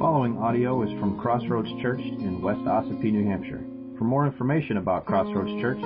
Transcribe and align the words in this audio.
following 0.00 0.36
audio 0.38 0.82
is 0.82 0.90
from 0.98 1.20
Crossroads 1.20 1.68
Church 1.82 2.00
in 2.00 2.40
West 2.40 2.60
Ossipee, 2.60 3.12
New 3.12 3.28
Hampshire. 3.28 3.62
For 3.98 4.04
more 4.04 4.26
information 4.26 4.78
about 4.78 5.04
Crossroads 5.04 5.60
Church, 5.60 5.76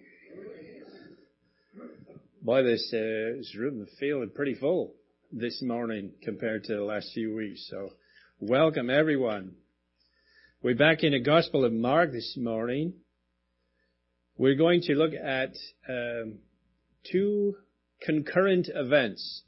Boy, 2.43 2.63
this, 2.63 2.95
uh, 2.95 3.39
this 3.39 3.57
room 3.59 3.83
is 3.83 3.89
feeling 3.99 4.31
pretty 4.33 4.55
full 4.55 4.95
this 5.33 5.61
morning 5.63 6.13
compared 6.23 6.63
to 6.65 6.75
the 6.77 6.85
last 6.85 7.11
few 7.13 7.35
weeks. 7.35 7.67
So, 7.69 7.91
welcome 8.39 8.89
everyone. 8.89 9.57
We're 10.63 10.77
back 10.77 11.03
in 11.03 11.11
the 11.11 11.19
Gospel 11.19 11.65
of 11.65 11.73
Mark 11.73 12.13
this 12.13 12.37
morning. 12.39 13.02
We're 14.39 14.55
going 14.55 14.81
to 14.83 14.95
look 14.95 15.13
at 15.13 15.53
um, 15.87 16.39
two 17.11 17.55
concurrent 18.01 18.69
events 18.75 19.43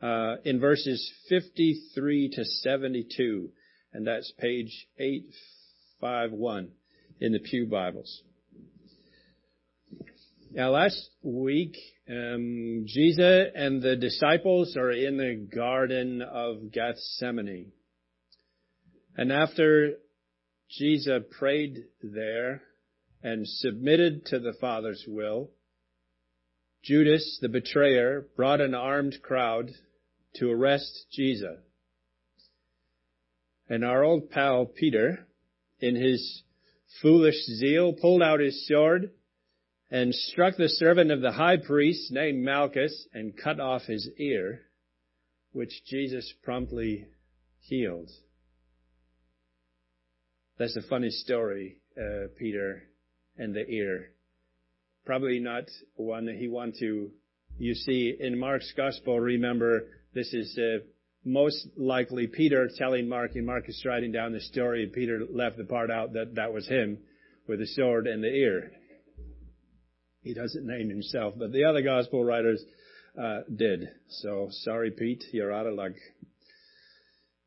uh, 0.00 0.36
in 0.44 0.60
verses 0.60 1.12
53 1.28 2.30
to 2.34 2.44
72, 2.44 3.50
and 3.92 4.06
that's 4.06 4.32
page 4.38 4.86
851 4.96 6.68
in 7.20 7.32
the 7.32 7.40
Pew 7.40 7.66
Bibles. 7.66 8.22
Now, 10.52 10.70
last 10.70 11.10
week, 11.22 11.76
um, 12.08 12.84
Jesus 12.86 13.48
and 13.56 13.82
the 13.82 13.96
disciples 13.96 14.76
are 14.76 14.92
in 14.92 15.16
the 15.16 15.48
Garden 15.52 16.22
of 16.22 16.70
Gethsemane. 16.70 17.72
And 19.16 19.32
after 19.32 19.94
Jesus 20.70 21.24
prayed 21.36 21.86
there 22.04 22.62
and 23.22 23.46
submitted 23.46 24.26
to 24.26 24.38
the 24.38 24.52
Father's 24.60 25.04
will, 25.06 25.50
Judas, 26.82 27.38
the 27.42 27.48
betrayer, 27.48 28.26
brought 28.36 28.60
an 28.60 28.74
armed 28.74 29.18
crowd 29.22 29.72
to 30.36 30.50
arrest 30.50 31.06
Jesus. 31.12 31.58
And 33.68 33.84
our 33.84 34.04
old 34.04 34.30
pal 34.30 34.66
Peter, 34.66 35.26
in 35.80 35.96
his 35.96 36.42
foolish 37.02 37.44
zeal, 37.44 37.92
pulled 37.92 38.22
out 38.22 38.40
his 38.40 38.66
sword 38.66 39.10
and 39.90 40.14
struck 40.14 40.56
the 40.56 40.68
servant 40.68 41.10
of 41.10 41.20
the 41.20 41.32
high 41.32 41.56
priest 41.56 42.12
named 42.12 42.44
Malchus 42.44 43.06
and 43.12 43.36
cut 43.36 43.58
off 43.58 43.82
his 43.82 44.08
ear, 44.16 44.62
which 45.52 45.84
Jesus 45.86 46.32
promptly 46.42 47.06
healed. 47.60 48.10
That's 50.58 50.76
a 50.76 50.82
funny 50.82 51.10
story, 51.10 51.80
uh, 51.96 52.28
Peter 52.38 52.87
and 53.38 53.54
the 53.54 53.66
ear. 53.68 54.10
Probably 55.06 55.38
not 55.38 55.64
one 55.94 56.26
that 56.26 56.36
he 56.36 56.48
want 56.48 56.76
to, 56.80 57.10
you 57.58 57.74
see, 57.74 58.14
in 58.18 58.38
Mark's 58.38 58.72
gospel, 58.76 59.18
remember, 59.18 59.86
this 60.14 60.34
is 60.34 60.58
uh, 60.58 60.84
most 61.24 61.66
likely 61.76 62.26
Peter 62.26 62.68
telling 62.76 63.08
Mark, 63.08 63.34
and 63.34 63.46
Mark 63.46 63.68
is 63.68 63.82
writing 63.86 64.12
down 64.12 64.32
the 64.32 64.40
story, 64.40 64.82
and 64.82 64.92
Peter 64.92 65.20
left 65.30 65.56
the 65.56 65.64
part 65.64 65.90
out 65.90 66.12
that 66.12 66.34
that 66.34 66.52
was 66.52 66.68
him 66.68 66.98
with 67.46 67.60
the 67.60 67.66
sword 67.66 68.06
and 68.06 68.22
the 68.22 68.28
ear. 68.28 68.72
He 70.22 70.34
doesn't 70.34 70.66
name 70.66 70.90
himself, 70.90 71.34
but 71.38 71.52
the 71.52 71.64
other 71.64 71.82
gospel 71.82 72.24
writers 72.24 72.62
uh, 73.18 73.40
did. 73.54 73.88
So 74.08 74.48
sorry, 74.50 74.90
Pete, 74.90 75.24
you're 75.32 75.52
out 75.52 75.66
of 75.66 75.74
luck. 75.74 75.92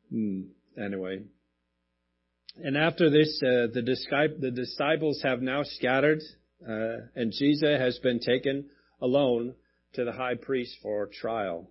Hmm. 0.10 0.42
Anyway. 0.82 1.24
And 2.58 2.78
after 2.78 3.10
this, 3.10 3.42
uh, 3.44 3.68
the, 3.74 4.52
disciples 4.54 5.22
have 5.24 5.42
now 5.42 5.64
scattered, 5.64 6.22
uh, 6.68 7.08
and 7.16 7.32
Jesus 7.32 7.80
has 7.80 7.98
been 8.00 8.20
taken 8.20 8.70
alone 9.02 9.56
to 9.94 10.06
the 10.06 10.12
high 10.12 10.36
priest 10.36 10.78
for 10.82 11.08
trial. 11.08 11.70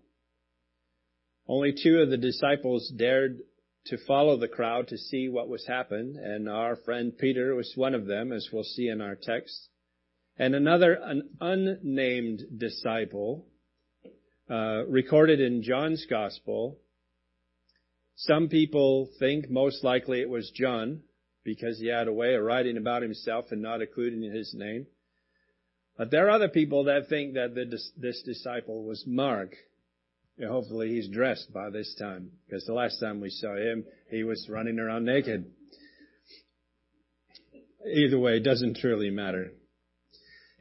Only 1.47 1.73
two 1.73 1.99
of 1.99 2.11
the 2.11 2.17
disciples 2.17 2.93
dared 2.97 3.41
to 3.87 3.99
follow 4.07 4.37
the 4.37 4.49
crowd 4.49 4.89
to 4.89 4.99
see 4.99 5.29
what 5.29 5.49
was 5.49 5.67
happened, 5.67 6.17
and 6.17 6.49
our 6.49 6.77
friend 6.77 7.17
Peter 7.17 7.55
was 7.55 7.73
one 7.77 7.95
of 7.95 8.07
them, 8.07 8.33
as 8.33 8.49
we'll 8.53 8.65
see 8.65 8.89
in 8.89 9.01
our 9.01 9.17
text 9.17 9.71
and 10.41 10.55
another, 10.55 10.95
an 10.95 11.29
unnamed 11.43 12.41
disciple, 12.57 13.45
uh, 14.51 14.87
recorded 14.87 15.39
in 15.39 15.63
John's 15.63 16.07
Gospel. 16.09 16.79
Some 18.17 18.49
people 18.49 19.09
think 19.19 19.49
most 19.49 19.83
likely 19.83 20.21
it 20.21 20.29
was 20.29 20.51
John 20.55 21.03
because 21.45 21.79
he 21.79 21.87
had 21.87 22.09
a 22.09 22.13
way 22.13 22.35
of 22.35 22.43
writing 22.43 22.77
about 22.77 23.03
himself 23.03 23.47
and 23.51 23.63
not 23.63 23.81
including 23.81 24.23
his 24.23 24.55
name. 24.55 24.87
But 25.97 26.11
there 26.11 26.27
are 26.27 26.31
other 26.31 26.49
people 26.49 26.85
that 26.85 27.09
think 27.09 27.35
that 27.35 27.55
this 27.55 28.23
disciple 28.23 28.85
was 28.85 29.05
Mark. 29.07 29.55
And 30.39 30.49
hopefully 30.49 30.89
he's 30.89 31.09
dressed 31.09 31.53
by 31.53 31.69
this 31.71 31.95
time 31.99 32.31
because 32.47 32.65
the 32.65 32.73
last 32.73 32.99
time 33.01 33.21
we 33.21 33.31
saw 33.31 33.57
him, 33.57 33.85
he 34.11 34.25
was 34.25 34.49
running 34.49 34.79
around 34.79 35.05
naked. 35.05 35.51
Either 37.87 38.19
way, 38.19 38.37
it 38.37 38.45
doesn't 38.45 38.79
truly 38.79 39.11
matter. 39.11 39.53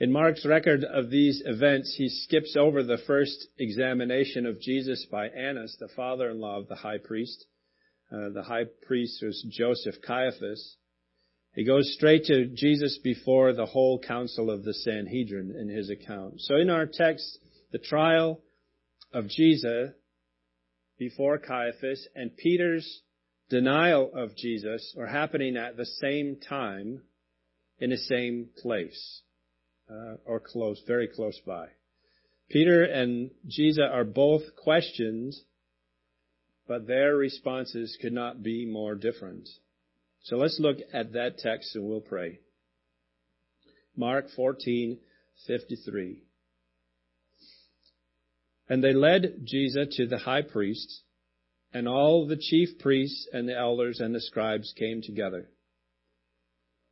In 0.02 0.14
Mark's 0.14 0.46
record 0.46 0.86
of 0.86 1.10
these 1.10 1.44
events, 1.46 1.94
he 1.98 2.08
skips 2.08 2.56
over 2.56 2.84
the 2.84 3.00
first 3.06 3.48
examination 3.58 4.46
of 4.46 4.62
Jesus 4.62 5.06
by 5.12 5.28
Annas, 5.28 5.76
the 5.78 5.90
father-in-law 5.90 6.60
of 6.60 6.70
the 6.70 6.76
high 6.76 7.00
priest. 7.00 7.46
Uh, 8.10 8.30
the 8.30 8.44
high 8.44 8.64
priest 8.88 9.22
was 9.22 9.46
Joseph 9.50 9.96
Caiaphas. 10.02 10.78
He 11.54 11.66
goes 11.66 11.94
straight 11.94 12.24
to 12.26 12.46
Jesus 12.46 12.98
before 13.04 13.52
the 13.52 13.66
whole 13.66 14.00
council 14.00 14.50
of 14.50 14.64
the 14.64 14.74
Sanhedrin 14.74 15.54
in 15.60 15.68
his 15.68 15.90
account. 15.90 16.40
So 16.40 16.56
in 16.56 16.70
our 16.70 16.86
text, 16.86 17.38
the 17.74 17.78
trial 17.78 18.40
of 19.12 19.28
Jesus 19.28 19.92
before 20.98 21.40
Caiaphas 21.40 22.08
and 22.16 22.38
Peter's 22.38 23.02
denial 23.50 24.12
of 24.14 24.38
Jesus 24.38 24.96
are 24.98 25.08
happening 25.08 25.58
at 25.58 25.76
the 25.76 25.86
same 25.86 26.38
time 26.38 27.02
in 27.80 27.90
the 27.90 27.98
same 27.98 28.48
place 28.62 29.24
uh, 29.90 30.16
or 30.26 30.40
close, 30.40 30.82
very 30.88 31.08
close 31.08 31.40
by. 31.46 31.68
Peter 32.50 32.84
and 32.84 33.32
Jesus 33.48 33.84
are 33.92 34.04
both 34.04 34.42
questioned, 34.56 35.34
but 36.68 36.88
their 36.88 37.16
responses 37.16 37.98
could 38.02 38.14
not 38.14 38.44
be 38.44 38.66
more 38.66 38.96
different. 38.96 39.48
So 40.24 40.38
let's 40.38 40.60
look 40.60 40.78
at 40.94 41.14
that 41.14 41.38
text 41.38 41.76
and 41.76 41.86
we'll 41.88 42.02
pray. 42.02 42.40
Mark 43.96 44.30
14:53. 44.36 46.24
And 48.68 48.84
they 48.84 48.94
led 48.94 49.46
Jesus 49.46 49.96
to 49.96 50.06
the 50.06 50.20
high 50.20 50.44
priest, 50.44 51.04
and 51.74 51.88
all 51.88 52.28
the 52.28 52.38
chief 52.38 52.78
priests 52.80 53.28
and 53.34 53.48
the 53.48 53.58
elders 53.58 54.00
and 54.00 54.14
the 54.14 54.22
scribes 54.22 54.74
came 54.74 55.02
together. 55.02 55.50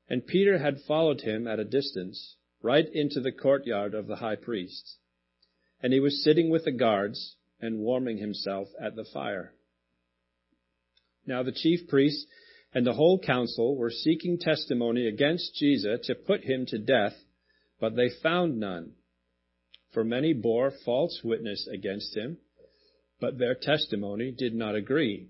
And 0.09 0.25
Peter 0.25 0.57
had 0.57 0.81
followed 0.87 1.21
him 1.21 1.47
at 1.47 1.59
a 1.59 1.65
distance 1.65 2.36
right 2.61 2.85
into 2.93 3.19
the 3.19 3.31
courtyard 3.31 3.93
of 3.93 4.07
the 4.07 4.15
high 4.15 4.35
priest. 4.35 4.97
And 5.81 5.93
he 5.93 5.99
was 5.99 6.23
sitting 6.23 6.49
with 6.49 6.65
the 6.65 6.71
guards 6.71 7.35
and 7.61 7.79
warming 7.79 8.17
himself 8.17 8.67
at 8.81 8.95
the 8.95 9.05
fire. 9.13 9.53
Now 11.25 11.43
the 11.43 11.51
chief 11.51 11.87
priests 11.87 12.25
and 12.73 12.85
the 12.85 12.93
whole 12.93 13.19
council 13.19 13.75
were 13.75 13.91
seeking 13.91 14.37
testimony 14.39 15.07
against 15.07 15.55
Jesus 15.55 16.05
to 16.07 16.15
put 16.15 16.43
him 16.43 16.65
to 16.67 16.77
death, 16.77 17.13
but 17.79 17.95
they 17.95 18.09
found 18.21 18.59
none. 18.59 18.93
For 19.93 20.03
many 20.03 20.33
bore 20.33 20.71
false 20.85 21.21
witness 21.23 21.67
against 21.71 22.15
him, 22.15 22.37
but 23.19 23.37
their 23.37 23.55
testimony 23.55 24.31
did 24.31 24.53
not 24.53 24.75
agree. 24.75 25.29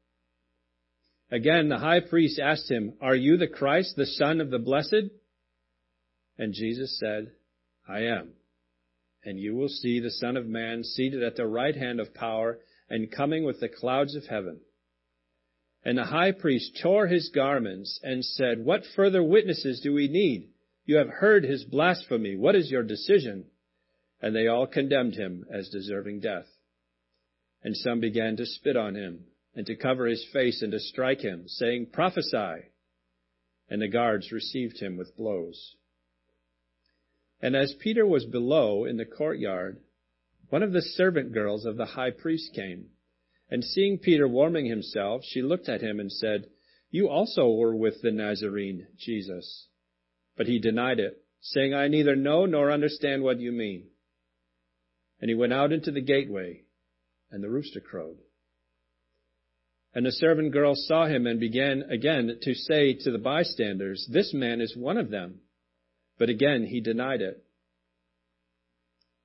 Again, 1.31 1.69
the 1.69 1.77
high 1.77 2.01
priest 2.01 2.39
asked 2.39 2.69
him, 2.69 2.93
Are 3.01 3.15
you 3.15 3.37
the 3.37 3.47
Christ, 3.47 3.95
the 3.95 4.05
Son 4.05 4.41
of 4.41 4.51
the 4.51 4.59
Blessed? 4.59 5.09
And 6.37 6.53
Jesus 6.53 6.99
said, 6.99 7.31
I 7.87 8.01
am. 8.01 8.33
And 9.23 9.39
you 9.39 9.55
will 9.55 9.69
see 9.69 9.99
the 9.99 10.11
Son 10.11 10.35
of 10.35 10.45
Man 10.45 10.83
seated 10.83 11.23
at 11.23 11.37
the 11.37 11.47
right 11.47 11.75
hand 11.75 12.01
of 12.01 12.13
power 12.13 12.59
and 12.89 13.11
coming 13.11 13.45
with 13.45 13.61
the 13.61 13.69
clouds 13.69 14.15
of 14.15 14.25
heaven. 14.25 14.59
And 15.85 15.97
the 15.97 16.03
high 16.03 16.33
priest 16.33 16.77
tore 16.83 17.07
his 17.07 17.29
garments 17.33 17.99
and 18.03 18.25
said, 18.25 18.65
What 18.65 18.83
further 18.95 19.23
witnesses 19.23 19.79
do 19.81 19.93
we 19.93 20.09
need? 20.09 20.49
You 20.85 20.97
have 20.97 21.07
heard 21.09 21.45
his 21.45 21.63
blasphemy. 21.63 22.35
What 22.35 22.55
is 22.55 22.69
your 22.69 22.83
decision? 22.83 23.45
And 24.21 24.35
they 24.35 24.47
all 24.47 24.67
condemned 24.67 25.15
him 25.15 25.45
as 25.51 25.69
deserving 25.69 26.19
death. 26.19 26.47
And 27.63 27.75
some 27.77 28.01
began 28.01 28.35
to 28.37 28.45
spit 28.45 28.75
on 28.75 28.95
him 28.95 29.25
and 29.55 29.65
to 29.65 29.75
cover 29.75 30.07
his 30.07 30.25
face 30.31 30.61
and 30.61 30.71
to 30.71 30.79
strike 30.79 31.21
him, 31.21 31.43
saying, 31.47 31.87
Prophesy. 31.91 32.69
And 33.69 33.81
the 33.81 33.87
guards 33.87 34.31
received 34.31 34.79
him 34.79 34.97
with 34.97 35.15
blows. 35.15 35.75
And 37.41 37.55
as 37.55 37.73
Peter 37.79 38.05
was 38.05 38.25
below 38.25 38.85
in 38.85 38.97
the 38.97 39.05
courtyard, 39.05 39.79
one 40.49 40.63
of 40.63 40.73
the 40.73 40.81
servant 40.81 41.33
girls 41.33 41.65
of 41.65 41.77
the 41.77 41.85
high 41.85 42.11
priest 42.11 42.53
came 42.53 42.89
and 43.51 43.65
seeing 43.65 43.99
Peter 43.99 44.27
warming 44.27 44.65
himself, 44.65 45.23
she 45.25 45.41
looked 45.41 45.67
at 45.67 45.81
him 45.81 45.99
and 45.99 46.09
said, 46.09 46.45
You 46.89 47.09
also 47.09 47.49
were 47.49 47.75
with 47.75 48.01
the 48.01 48.11
Nazarene, 48.11 48.87
Jesus. 48.97 49.67
But 50.37 50.47
he 50.47 50.57
denied 50.57 50.99
it, 50.99 51.21
saying, 51.41 51.73
I 51.73 51.89
neither 51.89 52.15
know 52.15 52.45
nor 52.45 52.71
understand 52.71 53.23
what 53.23 53.41
you 53.41 53.51
mean. 53.51 53.89
And 55.19 55.29
he 55.29 55.35
went 55.35 55.51
out 55.51 55.73
into 55.73 55.91
the 55.91 56.01
gateway, 56.01 56.63
and 57.29 57.43
the 57.43 57.49
rooster 57.49 57.81
crowed. 57.81 58.17
And 59.93 60.05
the 60.05 60.11
servant 60.11 60.53
girl 60.53 60.73
saw 60.75 61.05
him 61.07 61.27
and 61.27 61.39
began 61.39 61.83
again 61.89 62.37
to 62.41 62.53
say 62.53 62.93
to 62.93 63.11
the 63.11 63.17
bystanders, 63.17 64.07
This 64.09 64.33
man 64.33 64.61
is 64.61 64.75
one 64.75 64.97
of 64.97 65.09
them. 65.09 65.41
But 66.17 66.29
again 66.29 66.65
he 66.65 66.79
denied 66.79 67.21
it. 67.21 67.43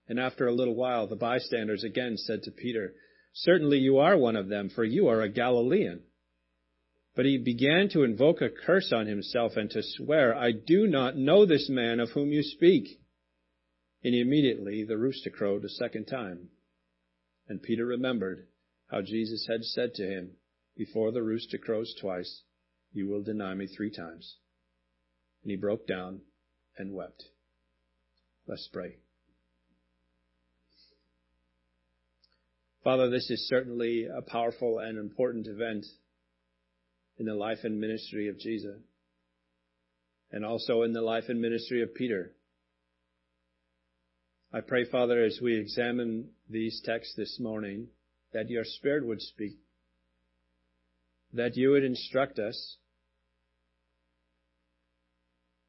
And 0.08 0.18
after 0.18 0.46
a 0.46 0.54
little 0.54 0.74
while, 0.74 1.06
the 1.06 1.16
bystanders 1.16 1.84
again 1.84 2.16
said 2.16 2.42
to 2.44 2.50
Peter, 2.50 2.94
Certainly 3.32 3.78
you 3.78 3.98
are 3.98 4.16
one 4.16 4.34
of 4.34 4.48
them, 4.48 4.70
for 4.70 4.84
you 4.84 5.08
are 5.08 5.20
a 5.20 5.28
Galilean. 5.28 6.02
But 7.14 7.26
he 7.26 7.38
began 7.38 7.88
to 7.90 8.02
invoke 8.02 8.40
a 8.40 8.50
curse 8.50 8.92
on 8.92 9.06
himself 9.06 9.56
and 9.56 9.70
to 9.70 9.82
swear, 9.82 10.34
I 10.34 10.52
do 10.52 10.86
not 10.86 11.16
know 11.16 11.46
this 11.46 11.68
man 11.68 12.00
of 12.00 12.10
whom 12.10 12.30
you 12.30 12.42
speak. 12.42 13.00
And 14.04 14.14
immediately 14.14 14.84
the 14.84 14.98
rooster 14.98 15.30
crowed 15.30 15.64
a 15.64 15.68
second 15.68 16.06
time. 16.06 16.50
And 17.48 17.62
Peter 17.62 17.86
remembered 17.86 18.46
how 18.88 19.02
Jesus 19.02 19.46
had 19.48 19.64
said 19.64 19.94
to 19.94 20.04
him, 20.04 20.32
Before 20.76 21.10
the 21.10 21.22
rooster 21.22 21.58
crows 21.58 21.94
twice, 22.00 22.42
you 22.92 23.08
will 23.08 23.22
deny 23.22 23.54
me 23.54 23.66
three 23.66 23.90
times. 23.90 24.36
And 25.42 25.50
he 25.50 25.56
broke 25.56 25.86
down 25.86 26.20
and 26.76 26.92
wept. 26.92 27.24
Let's 28.46 28.68
pray. 28.72 28.96
Father, 32.84 33.10
this 33.10 33.30
is 33.30 33.48
certainly 33.48 34.06
a 34.06 34.22
powerful 34.22 34.78
and 34.78 34.96
important 34.96 35.48
event 35.48 35.84
in 37.18 37.26
the 37.26 37.34
life 37.34 37.58
and 37.64 37.80
ministry 37.80 38.28
of 38.28 38.38
Jesus, 38.38 38.78
and 40.30 40.44
also 40.44 40.82
in 40.82 40.92
the 40.92 41.00
life 41.00 41.24
and 41.28 41.40
ministry 41.40 41.82
of 41.82 41.94
Peter. 41.94 42.32
I 44.52 44.60
pray, 44.60 44.84
Father, 44.84 45.24
as 45.24 45.40
we 45.42 45.58
examine 45.58 46.28
these 46.48 46.80
texts 46.84 47.14
this 47.16 47.40
morning, 47.40 47.88
that 48.32 48.50
your 48.50 48.64
Spirit 48.64 49.04
would 49.06 49.20
speak, 49.20 49.58
that 51.36 51.56
you 51.56 51.70
would 51.70 51.84
instruct 51.84 52.38
us 52.38 52.76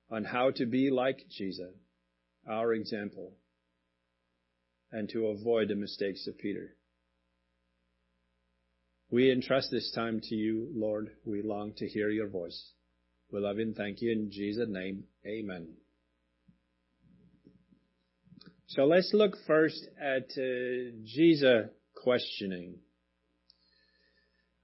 on 0.10 0.24
how 0.24 0.52
to 0.52 0.66
be 0.66 0.90
like 0.90 1.20
Jesus, 1.30 1.74
our 2.50 2.74
example, 2.74 3.34
and 4.92 5.10
to 5.10 5.28
avoid 5.28 5.68
the 5.68 5.76
mistakes 5.76 6.28
of 6.28 6.38
Peter. 6.38 6.76
We 9.10 9.32
entrust 9.32 9.70
this 9.72 9.92
time 9.94 10.22
to 10.24 10.36
you, 10.36 10.70
Lord. 10.74 11.10
We 11.26 11.42
long 11.42 11.74
to 11.78 11.88
hear 11.88 12.10
your 12.10 12.28
voice. 12.28 12.72
We 13.32 13.40
love 13.42 13.58
and 13.58 13.76
thank 13.76 14.02
you 14.02 14.12
in 14.12 14.32
Jesus' 14.32 14.68
name. 14.70 15.04
Amen. 15.26 15.68
So 18.68 18.84
let's 18.84 19.12
look 19.14 19.36
first 19.46 19.88
at 20.02 20.30
uh, 20.38 20.92
Jesus 21.04 21.68
questioning. 21.96 22.76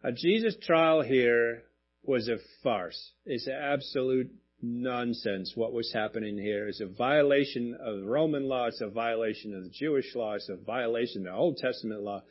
A 0.03 0.11
Jesus 0.11 0.55
trial 0.61 1.01
here 1.01 1.63
was 2.03 2.27
a 2.27 2.37
farce. 2.61 3.11
It's 3.25 3.47
absolute 3.47 4.31
nonsense 4.61 5.53
what 5.55 5.73
was 5.73 5.91
happening 5.93 6.37
here. 6.37 6.67
It's 6.67 6.81
a 6.81 6.87
violation 6.87 7.77
of 7.79 8.05
Roman 8.05 8.43
law. 8.43 8.67
It's 8.67 8.81
a 8.81 8.89
violation 8.89 9.55
of 9.55 9.63
the 9.63 9.69
Jewish 9.69 10.13
law. 10.15 10.33
It's 10.33 10.49
a 10.49 10.57
violation 10.57 11.21
of 11.21 11.33
the 11.33 11.37
Old 11.37 11.57
Testament 11.57 12.01
law 12.01 12.23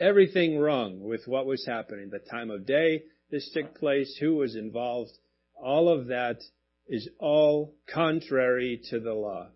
everything 0.00 0.58
wrong 0.58 1.00
with 1.00 1.26
what 1.26 1.46
was 1.46 1.64
happening. 1.66 2.10
The 2.10 2.18
time 2.18 2.50
of 2.50 2.66
day 2.66 3.04
this 3.30 3.50
took 3.52 3.74
place, 3.74 4.16
who 4.18 4.36
was 4.36 4.56
involved, 4.56 5.10
all 5.54 5.88
of 5.88 6.06
that 6.06 6.38
is 6.86 7.08
all 7.18 7.74
contrary 7.92 8.80
to 8.90 9.00
the 9.00 9.12
law. 9.12 9.48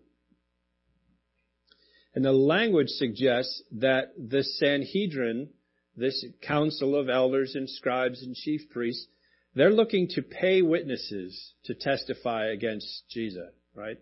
And 2.13 2.23
the 2.23 2.31
language 2.31 2.89
suggests 2.89 3.63
that 3.71 4.13
the 4.15 4.43
Sanhedrin, 4.43 5.49
this 5.95 6.25
council 6.41 6.95
of 6.95 7.09
elders 7.09 7.55
and 7.55 7.69
scribes 7.69 8.23
and 8.23 8.35
chief 8.35 8.61
priests, 8.69 9.07
they're 9.55 9.71
looking 9.71 10.07
to 10.09 10.21
pay 10.21 10.61
witnesses 10.61 11.53
to 11.65 11.75
testify 11.75 12.47
against 12.47 13.03
Jesus, 13.09 13.51
right? 13.75 13.97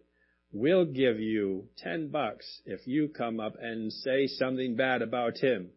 We'll 0.53 0.85
give 0.85 1.19
you 1.19 1.67
ten 1.77 2.09
bucks 2.09 2.61
if 2.65 2.88
you 2.88 3.09
come 3.09 3.39
up 3.39 3.55
and 3.59 3.91
say 3.91 4.27
something 4.27 4.75
bad 4.75 5.01
about 5.01 5.38
him. 5.38 5.69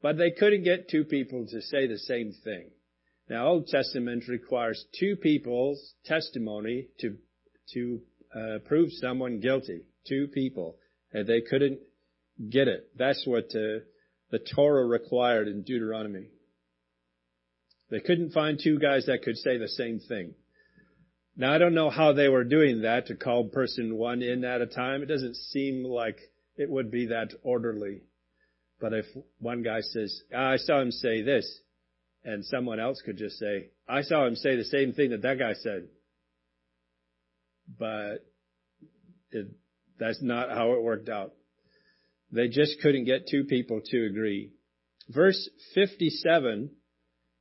But 0.00 0.16
they 0.16 0.30
couldn't 0.30 0.64
get 0.64 0.88
two 0.88 1.04
people 1.04 1.46
to 1.46 1.60
say 1.60 1.86
the 1.86 1.98
same 1.98 2.32
thing. 2.44 2.70
Now, 3.28 3.48
Old 3.48 3.66
Testament 3.66 4.24
requires 4.28 4.84
two 4.98 5.16
people's 5.16 5.94
testimony 6.04 6.88
to 7.00 7.16
to 7.74 8.00
uh, 8.34 8.58
prove 8.64 8.90
someone 8.92 9.40
guilty. 9.40 9.82
Two 10.06 10.28
people, 10.28 10.76
and 11.12 11.26
they 11.26 11.42
couldn't 11.42 11.80
get 12.48 12.68
it. 12.68 12.88
That's 12.96 13.26
what 13.26 13.54
uh, 13.54 13.80
the 14.30 14.38
Torah 14.38 14.86
required 14.86 15.48
in 15.48 15.62
Deuteronomy. 15.62 16.28
They 17.90 18.00
couldn't 18.00 18.32
find 18.32 18.60
two 18.62 18.78
guys 18.78 19.06
that 19.06 19.22
could 19.22 19.36
say 19.36 19.56
the 19.56 19.68
same 19.68 20.00
thing. 20.00 20.34
Now, 21.36 21.52
I 21.54 21.58
don't 21.58 21.74
know 21.74 21.88
how 21.88 22.12
they 22.12 22.28
were 22.28 22.44
doing 22.44 22.82
that 22.82 23.06
to 23.06 23.16
call 23.16 23.44
person 23.44 23.96
one 23.96 24.22
in 24.22 24.44
at 24.44 24.60
a 24.60 24.66
time. 24.66 25.02
It 25.02 25.06
doesn't 25.06 25.36
seem 25.36 25.84
like 25.84 26.18
it 26.56 26.68
would 26.68 26.90
be 26.90 27.06
that 27.06 27.28
orderly. 27.42 28.02
But 28.80 28.92
if 28.92 29.06
one 29.38 29.62
guy 29.62 29.80
says, 29.80 30.22
ah, 30.34 30.50
I 30.50 30.56
saw 30.56 30.80
him 30.80 30.90
say 30.90 31.22
this, 31.22 31.60
and 32.24 32.44
someone 32.44 32.80
else 32.80 33.00
could 33.04 33.16
just 33.16 33.38
say, 33.38 33.70
I 33.88 34.02
saw 34.02 34.26
him 34.26 34.34
say 34.34 34.56
the 34.56 34.64
same 34.64 34.92
thing 34.92 35.10
that 35.10 35.22
that 35.22 35.38
guy 35.38 35.54
said. 35.54 35.88
But 37.78 38.26
it, 39.30 39.46
that's 39.98 40.20
not 40.20 40.50
how 40.50 40.72
it 40.72 40.82
worked 40.82 41.08
out. 41.08 41.32
They 42.30 42.48
just 42.48 42.80
couldn't 42.80 43.04
get 43.04 43.28
two 43.28 43.44
people 43.44 43.80
to 43.86 44.06
agree. 44.06 44.52
Verse 45.08 45.48
57 45.74 46.70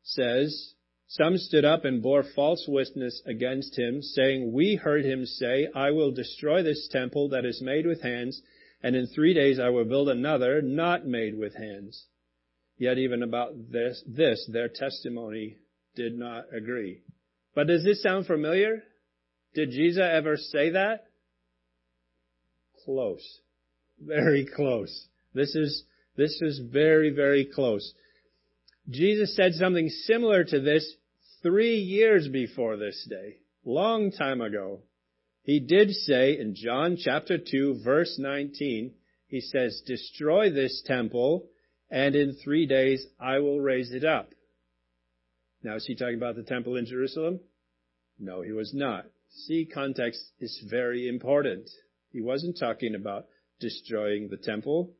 says, 0.03 0.73
Some 1.07 1.37
stood 1.37 1.65
up 1.65 1.83
and 1.83 2.01
bore 2.01 2.23
false 2.35 2.65
witness 2.67 3.21
against 3.25 3.77
him, 3.77 4.01
saying, 4.01 4.53
We 4.53 4.75
heard 4.75 5.03
him 5.03 5.25
say, 5.25 5.67
I 5.75 5.91
will 5.91 6.11
destroy 6.11 6.63
this 6.63 6.87
temple 6.91 7.29
that 7.29 7.45
is 7.45 7.61
made 7.61 7.85
with 7.85 8.01
hands, 8.01 8.41
and 8.81 8.95
in 8.95 9.07
three 9.07 9.33
days 9.33 9.59
I 9.59 9.69
will 9.69 9.85
build 9.85 10.07
another 10.07 10.61
not 10.61 11.05
made 11.05 11.37
with 11.37 11.55
hands. 11.55 12.05
Yet 12.77 12.97
even 12.97 13.23
about 13.23 13.71
this, 13.71 14.01
this, 14.07 14.47
their 14.51 14.69
testimony 14.69 15.57
did 15.95 16.17
not 16.17 16.45
agree. 16.55 17.01
But 17.55 17.67
does 17.67 17.83
this 17.83 18.03
sound 18.03 18.27
familiar? 18.27 18.83
Did 19.55 19.71
Jesus 19.71 20.03
ever 20.03 20.37
say 20.37 20.69
that? 20.69 21.05
Close. 22.85 23.41
Very 23.99 24.45
close. 24.45 25.07
This 25.33 25.55
is, 25.55 25.83
this 26.15 26.41
is 26.41 26.59
very, 26.71 27.09
very 27.09 27.45
close. 27.45 27.93
Jesus 28.89 29.35
said 29.35 29.53
something 29.53 29.89
similar 29.89 30.43
to 30.43 30.59
this 30.59 30.95
three 31.41 31.77
years 31.77 32.27
before 32.27 32.77
this 32.77 33.05
day. 33.09 33.37
Long 33.65 34.11
time 34.11 34.41
ago. 34.41 34.81
He 35.43 35.59
did 35.59 35.91
say 35.91 36.37
in 36.37 36.55
John 36.55 36.97
chapter 36.97 37.37
2 37.37 37.81
verse 37.83 38.17
19, 38.19 38.91
he 39.27 39.41
says, 39.41 39.81
destroy 39.85 40.49
this 40.51 40.83
temple 40.85 41.47
and 41.89 42.15
in 42.15 42.35
three 42.43 42.65
days 42.65 43.05
I 43.19 43.39
will 43.39 43.59
raise 43.59 43.91
it 43.91 44.03
up. 44.03 44.31
Now 45.63 45.75
is 45.75 45.85
he 45.85 45.95
talking 45.95 46.15
about 46.15 46.35
the 46.35 46.43
temple 46.43 46.75
in 46.75 46.85
Jerusalem? 46.85 47.39
No, 48.19 48.41
he 48.41 48.51
was 48.51 48.73
not. 48.73 49.05
See, 49.29 49.69
context 49.71 50.21
is 50.39 50.65
very 50.69 51.07
important. 51.07 51.69
He 52.11 52.21
wasn't 52.21 52.57
talking 52.59 52.95
about 52.95 53.25
destroying 53.59 54.29
the 54.29 54.37
temple. 54.37 54.91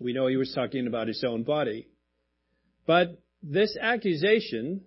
We 0.00 0.12
know 0.12 0.26
he 0.26 0.36
was 0.36 0.52
talking 0.54 0.86
about 0.86 1.08
his 1.08 1.24
own 1.26 1.42
body. 1.42 1.88
But 2.86 3.20
this 3.42 3.76
accusation, 3.80 4.82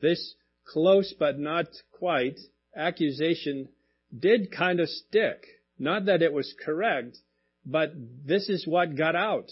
this 0.00 0.34
close 0.66 1.14
but 1.18 1.38
not 1.38 1.66
quite 1.92 2.38
accusation 2.76 3.68
did 4.16 4.52
kind 4.52 4.80
of 4.80 4.88
stick. 4.88 5.44
Not 5.78 6.06
that 6.06 6.22
it 6.22 6.32
was 6.32 6.54
correct, 6.64 7.18
but 7.64 7.92
this 8.24 8.48
is 8.48 8.66
what 8.66 8.96
got 8.96 9.14
out. 9.14 9.50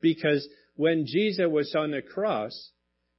Because 0.00 0.48
when 0.76 1.06
Jesus 1.06 1.46
was 1.48 1.74
on 1.74 1.90
the 1.90 2.02
cross, 2.02 2.70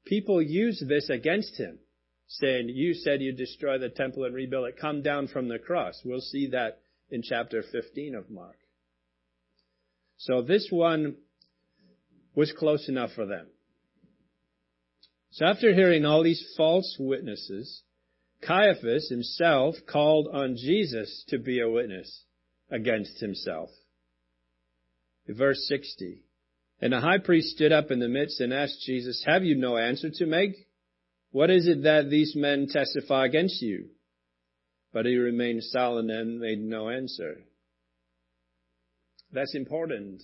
people 0.05 0.41
used 0.41 0.87
this 0.87 1.09
against 1.09 1.57
him, 1.57 1.79
saying, 2.27 2.69
You 2.69 2.93
said 2.93 3.21
you'd 3.21 3.37
destroy 3.37 3.77
the 3.77 3.89
temple 3.89 4.23
and 4.23 4.33
rebuild 4.33 4.67
it. 4.67 4.79
Come 4.79 5.01
down 5.01 5.27
from 5.27 5.47
the 5.47 5.59
cross. 5.59 6.01
We'll 6.03 6.21
see 6.21 6.47
that 6.51 6.79
in 7.09 7.21
chapter 7.21 7.63
15 7.71 8.15
of 8.15 8.29
Mark. 8.29 8.57
So 10.17 10.41
this 10.41 10.67
one 10.71 11.15
was 12.35 12.51
close 12.51 12.87
enough 12.89 13.11
for 13.13 13.25
them. 13.25 13.47
So 15.31 15.45
after 15.45 15.73
hearing 15.73 16.05
all 16.05 16.23
these 16.23 16.43
false 16.57 16.95
witnesses, 16.99 17.83
Caiaphas 18.41 19.09
himself 19.09 19.75
called 19.87 20.27
on 20.31 20.55
Jesus 20.55 21.23
to 21.29 21.37
be 21.37 21.59
a 21.59 21.69
witness 21.69 22.23
against 22.69 23.19
himself. 23.19 23.69
Verse 25.27 25.65
60. 25.67 26.23
And 26.79 26.93
the 26.93 26.99
high 26.99 27.17
priest 27.17 27.55
stood 27.55 27.71
up 27.71 27.91
in 27.91 27.99
the 27.99 28.07
midst 28.07 28.39
and 28.39 28.53
asked 28.53 28.83
Jesus, 28.85 29.23
Have 29.25 29.43
you 29.43 29.55
no 29.55 29.77
answer 29.77 30.09
to 30.11 30.25
make? 30.25 30.67
What 31.31 31.49
is 31.49 31.67
it 31.67 31.83
that 31.83 32.09
these 32.09 32.35
men 32.35 32.67
testify 32.67 33.25
against 33.25 33.61
you? 33.61 33.89
But 34.97 35.05
he 35.05 35.15
remained 35.15 35.63
silent 35.63 36.09
and 36.09 36.39
made 36.39 36.59
no 36.59 36.89
answer. 36.89 37.43
That's 39.31 39.53
important 39.53 40.23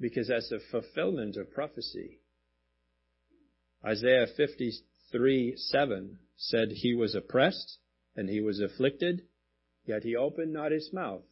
because 0.00 0.26
that's 0.26 0.50
a 0.50 0.58
fulfillment 0.58 1.36
of 1.36 1.52
prophecy. 1.52 2.18
Isaiah 3.86 4.26
53 4.36 5.54
7 5.56 6.18
said 6.36 6.70
he 6.72 6.96
was 6.96 7.14
oppressed 7.14 7.78
and 8.16 8.28
he 8.28 8.40
was 8.40 8.58
afflicted, 8.58 9.28
yet 9.84 10.02
he 10.02 10.16
opened 10.16 10.52
not 10.52 10.72
his 10.72 10.90
mouth. 10.92 11.22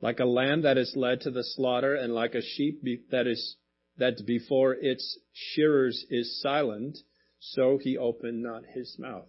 Like 0.00 0.20
a 0.20 0.24
lamb 0.24 0.62
that 0.62 0.78
is 0.78 0.94
led 0.96 1.20
to 1.20 1.30
the 1.30 1.44
slaughter 1.44 1.94
and 1.94 2.14
like 2.14 2.34
a 2.34 2.40
sheep 2.40 2.80
that 3.10 3.26
is, 3.26 3.56
that 3.98 4.24
before 4.26 4.72
its 4.72 5.18
shearers 5.34 6.06
is 6.08 6.40
silent, 6.40 6.96
so 7.38 7.76
he 7.76 7.98
opened 7.98 8.42
not 8.42 8.64
his 8.64 8.96
mouth. 8.98 9.28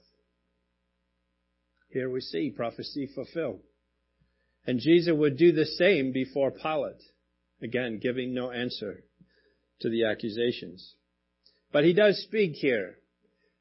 Here 1.89 2.09
we 2.09 2.21
see 2.21 2.51
prophecy 2.55 3.07
fulfilled. 3.13 3.61
And 4.67 4.79
Jesus 4.79 5.13
would 5.15 5.37
do 5.37 5.51
the 5.51 5.65
same 5.65 6.11
before 6.11 6.51
Pilate. 6.51 7.01
Again, 7.61 7.99
giving 8.01 8.33
no 8.33 8.51
answer 8.51 9.03
to 9.81 9.89
the 9.89 10.05
accusations. 10.05 10.95
But 11.71 11.83
he 11.83 11.93
does 11.93 12.17
speak 12.23 12.53
here. 12.53 12.97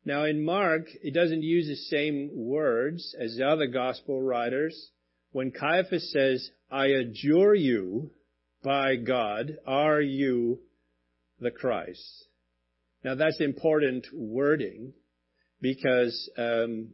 Now 0.04 0.24
in 0.24 0.44
Mark, 0.44 0.88
he 1.02 1.10
doesn't 1.10 1.42
use 1.42 1.66
the 1.66 1.76
same 1.76 2.30
words 2.32 3.14
as 3.18 3.36
the 3.36 3.46
other 3.46 3.66
gospel 3.66 4.20
writers. 4.20 4.90
When 5.32 5.50
Caiaphas 5.50 6.12
says, 6.12 6.50
I 6.70 6.86
adjure 6.86 7.54
you 7.54 8.10
by 8.62 8.96
God, 8.96 9.58
are 9.66 10.00
you 10.00 10.60
the 11.40 11.50
Christ? 11.50 12.26
Now 13.02 13.14
that's 13.14 13.40
important 13.40 14.06
wording 14.12 14.92
because 15.60 16.30
um, 16.36 16.88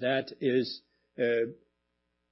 that 0.00 0.32
is, 0.40 0.80
uh, 1.18 1.50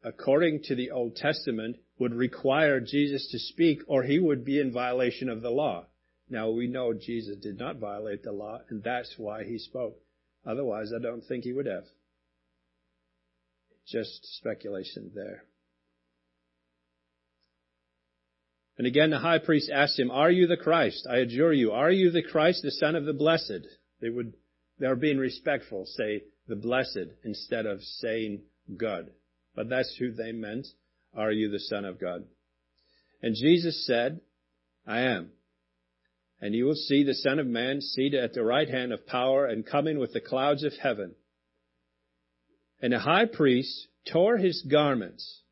according 0.02 0.62
to 0.64 0.74
the 0.74 0.90
Old 0.90 1.16
Testament, 1.16 1.76
would 1.98 2.14
require 2.14 2.80
Jesus 2.80 3.28
to 3.30 3.38
speak 3.38 3.80
or 3.86 4.02
he 4.02 4.18
would 4.18 4.44
be 4.44 4.58
in 4.60 4.72
violation 4.72 5.28
of 5.28 5.42
the 5.42 5.50
law. 5.50 5.86
Now 6.28 6.50
we 6.50 6.66
know 6.66 6.92
Jesus 6.94 7.36
did 7.36 7.58
not 7.58 7.76
violate 7.76 8.22
the 8.22 8.32
law 8.32 8.60
and 8.70 8.82
that's 8.82 9.14
why 9.16 9.44
he 9.44 9.58
spoke. 9.58 9.96
Otherwise 10.46 10.92
I 10.92 11.00
don't 11.00 11.22
think 11.22 11.44
he 11.44 11.52
would 11.52 11.66
have. 11.66 11.84
Just 13.86 14.20
speculation 14.38 15.12
there. 15.14 15.44
And 18.78 18.86
again 18.86 19.10
the 19.10 19.18
high 19.18 19.38
priest 19.38 19.70
asked 19.72 19.98
him, 19.98 20.10
Are 20.10 20.30
you 20.30 20.46
the 20.46 20.56
Christ? 20.56 21.06
I 21.08 21.18
adjure 21.18 21.52
you, 21.52 21.72
are 21.72 21.90
you 21.90 22.10
the 22.10 22.22
Christ, 22.22 22.62
the 22.62 22.70
Son 22.70 22.96
of 22.96 23.04
the 23.04 23.12
Blessed? 23.12 23.66
They 24.00 24.08
would, 24.08 24.32
they 24.80 24.86
are 24.86 24.96
being 24.96 25.18
respectful, 25.18 25.86
say 25.86 26.22
the 26.46 26.56
Blessed 26.56 27.08
instead 27.24 27.66
of 27.66 27.82
saying 27.82 28.42
God. 28.76 29.10
But 29.54 29.68
that's 29.68 29.94
who 29.98 30.12
they 30.12 30.32
meant. 30.32 30.66
Are 31.14 31.32
you 31.32 31.50
the 31.50 31.60
Son 31.60 31.84
of 31.84 32.00
God? 32.00 32.24
And 33.22 33.36
Jesus 33.36 33.86
said, 33.86 34.20
I 34.86 35.00
am. 35.00 35.30
And 36.40 36.54
you 36.54 36.64
will 36.64 36.74
see 36.74 37.04
the 37.04 37.14
Son 37.14 37.38
of 37.38 37.46
Man 37.46 37.80
seated 37.80 38.22
at 38.22 38.32
the 38.32 38.42
right 38.42 38.68
hand 38.68 38.92
of 38.92 39.06
power 39.06 39.46
and 39.46 39.64
coming 39.64 39.98
with 39.98 40.12
the 40.12 40.20
clouds 40.20 40.64
of 40.64 40.72
heaven. 40.82 41.14
And 42.80 42.92
the 42.92 42.98
high 42.98 43.26
priest 43.26 43.86
tore 44.10 44.38
his 44.38 44.62
garments 44.62 45.42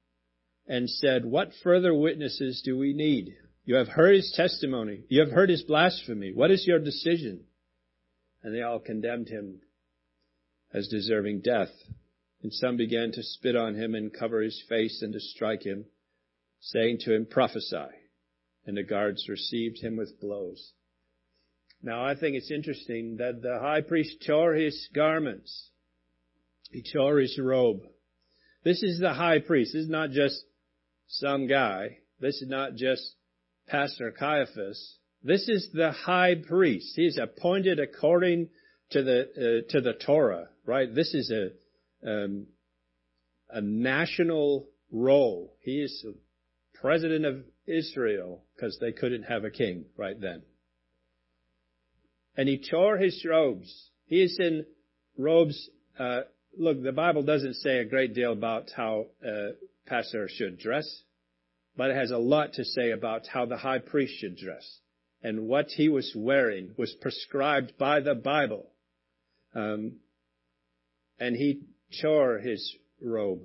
and 0.67 0.91
said, 0.91 1.25
What 1.25 1.53
further 1.63 1.95
witnesses 1.95 2.63
do 2.65 2.77
we 2.77 2.93
need? 2.93 3.37
You 3.65 3.77
have 3.77 3.87
heard 3.87 4.17
his 4.17 4.33
testimony. 4.35 5.05
You 5.09 5.21
have 5.21 5.31
heard 5.31 5.49
his 5.49 5.63
blasphemy. 5.63 6.33
What 6.35 6.51
is 6.51 6.67
your 6.67 6.81
decision? 6.81 7.45
And 8.43 8.53
they 8.53 8.63
all 8.63 8.81
condemned 8.81 9.29
him 9.29 9.61
as 10.73 10.89
deserving 10.89 11.41
death. 11.41 11.71
And 12.43 12.53
some 12.53 12.77
began 12.77 13.13
to 13.13 13.23
spit 13.23 13.57
on 13.57 13.75
him 13.75 13.95
and 13.95 14.13
cover 14.13 14.41
his 14.41 14.63
face 14.69 15.03
and 15.03 15.13
to 15.13 15.21
strike 15.21 15.63
him, 15.63 15.85
saying 16.61 16.99
to 17.01 17.15
him, 17.15 17.27
prophesy. 17.27 17.89
And 18.67 18.77
the 18.77 18.83
guards 18.83 19.29
received 19.29 19.79
him 19.79 19.97
with 19.97 20.21
blows. 20.21 20.73
Now 21.83 22.05
I 22.05 22.15
think 22.15 22.37
it's 22.37 22.51
interesting 22.51 23.17
that 23.17 23.43
the 23.43 23.59
high 23.61 23.81
priest 23.81 24.25
tore 24.27 24.55
his 24.55 24.89
garments. 24.95 25.71
He 26.71 26.83
tore 26.83 27.19
his 27.19 27.39
robe. 27.39 27.81
This 28.63 28.83
is 28.83 29.01
the 29.01 29.15
high 29.15 29.39
priest. 29.39 29.73
This 29.73 29.85
is 29.85 29.91
not 29.91 30.11
just 30.11 30.45
some 31.09 31.47
guy. 31.47 31.99
This 32.21 32.43
is 32.43 32.49
not 32.49 32.75
just 32.75 33.15
Pastor 33.67 34.13
Caiaphas. 34.13 34.99
This 35.23 35.49
is 35.49 35.71
the 35.73 35.93
high 35.93 36.35
priest. 36.35 36.93
He's 36.97 37.19
appointed 37.19 37.81
according 37.81 38.51
to 38.91 39.03
the 39.03 39.21
uh, 39.21 39.73
to 39.73 39.81
the 39.81 39.95
Torah, 39.95 40.49
right? 40.67 40.93
This 40.93 41.15
is 41.15 41.31
a 41.31 42.09
um, 42.09 42.47
a 43.51 43.61
national 43.61 44.69
role. 44.91 45.55
He 45.61 45.83
is 45.83 46.05
president 46.75 47.25
of 47.25 47.45
Israel 47.67 48.43
because 48.55 48.79
they 48.81 48.93
couldn't 48.93 49.25
have 49.25 49.45
a 49.45 49.51
king 49.51 49.85
right 49.97 50.19
then. 50.21 50.43
And 52.37 52.49
he 52.49 52.63
tore 52.71 52.97
his 52.97 53.25
robes. 53.29 53.91
He 54.07 54.23
is 54.23 54.39
in 54.41 54.65
robes. 55.19 55.69
Uh, 55.99 56.23
look, 56.59 56.83
the 56.83 56.93
Bible 56.93 57.23
doesn't 57.23 57.55
say 57.55 57.79
a 57.79 57.85
great 57.85 58.15
deal 58.15 58.33
about 58.33 58.71
how 58.75 59.07
a 59.25 59.51
pastor 59.87 60.29
should 60.29 60.59
dress, 60.59 61.03
but 61.77 61.91
it 61.91 61.97
has 61.97 62.11
a 62.11 62.19
lot 62.19 62.55
to 62.55 62.65
say 62.65 62.91
about 62.91 63.27
how 63.27 63.47
the 63.47 63.57
high 63.57 63.79
priest 63.79 64.15
should 64.19 64.37
dress. 64.37 64.79
And 65.23 65.49
what 65.49 65.67
he 65.69 65.89
was 65.91 66.13
wearing 66.17 66.71
was 66.79 66.95
prescribed 67.03 67.75
by 67.79 68.01
the 68.01 68.15
Bible. 68.15 68.70
Um, 69.55 69.97
and 71.19 71.37
he 71.37 71.63
tore 72.01 72.39
his 72.39 72.77
robe. 73.03 73.43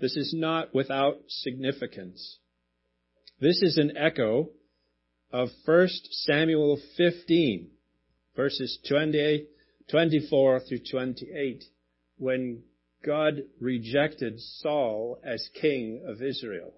This 0.00 0.16
is 0.16 0.32
not 0.34 0.74
without 0.74 1.18
significance. 1.28 2.38
This 3.40 3.60
is 3.62 3.76
an 3.76 3.96
echo 3.96 4.50
of 5.32 5.48
1 5.64 5.88
Samuel 6.10 6.78
15, 6.96 7.68
verses 8.36 8.78
20, 8.88 9.46
24 9.90 10.60
through 10.60 10.80
28, 10.90 11.64
when 12.18 12.62
God 13.04 13.42
rejected 13.60 14.38
Saul 14.38 15.18
as 15.24 15.48
king 15.60 16.02
of 16.06 16.22
Israel. 16.22 16.72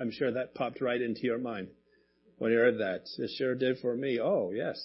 I'm 0.00 0.10
sure 0.10 0.32
that 0.32 0.54
popped 0.54 0.80
right 0.80 1.00
into 1.00 1.22
your 1.22 1.38
mind 1.38 1.68
when 2.38 2.52
you 2.52 2.58
heard 2.58 2.78
that. 2.78 3.04
It 3.18 3.30
sure 3.36 3.54
did 3.54 3.78
for 3.78 3.94
me. 3.94 4.18
Oh, 4.20 4.50
yes. 4.54 4.78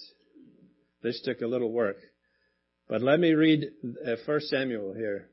This 1.02 1.20
took 1.22 1.40
a 1.40 1.46
little 1.46 1.72
work. 1.72 1.96
But 2.88 3.02
let 3.02 3.20
me 3.20 3.32
read 3.32 3.66
uh, 3.84 4.16
1 4.24 4.40
Samuel 4.42 4.94
here. 4.94 5.28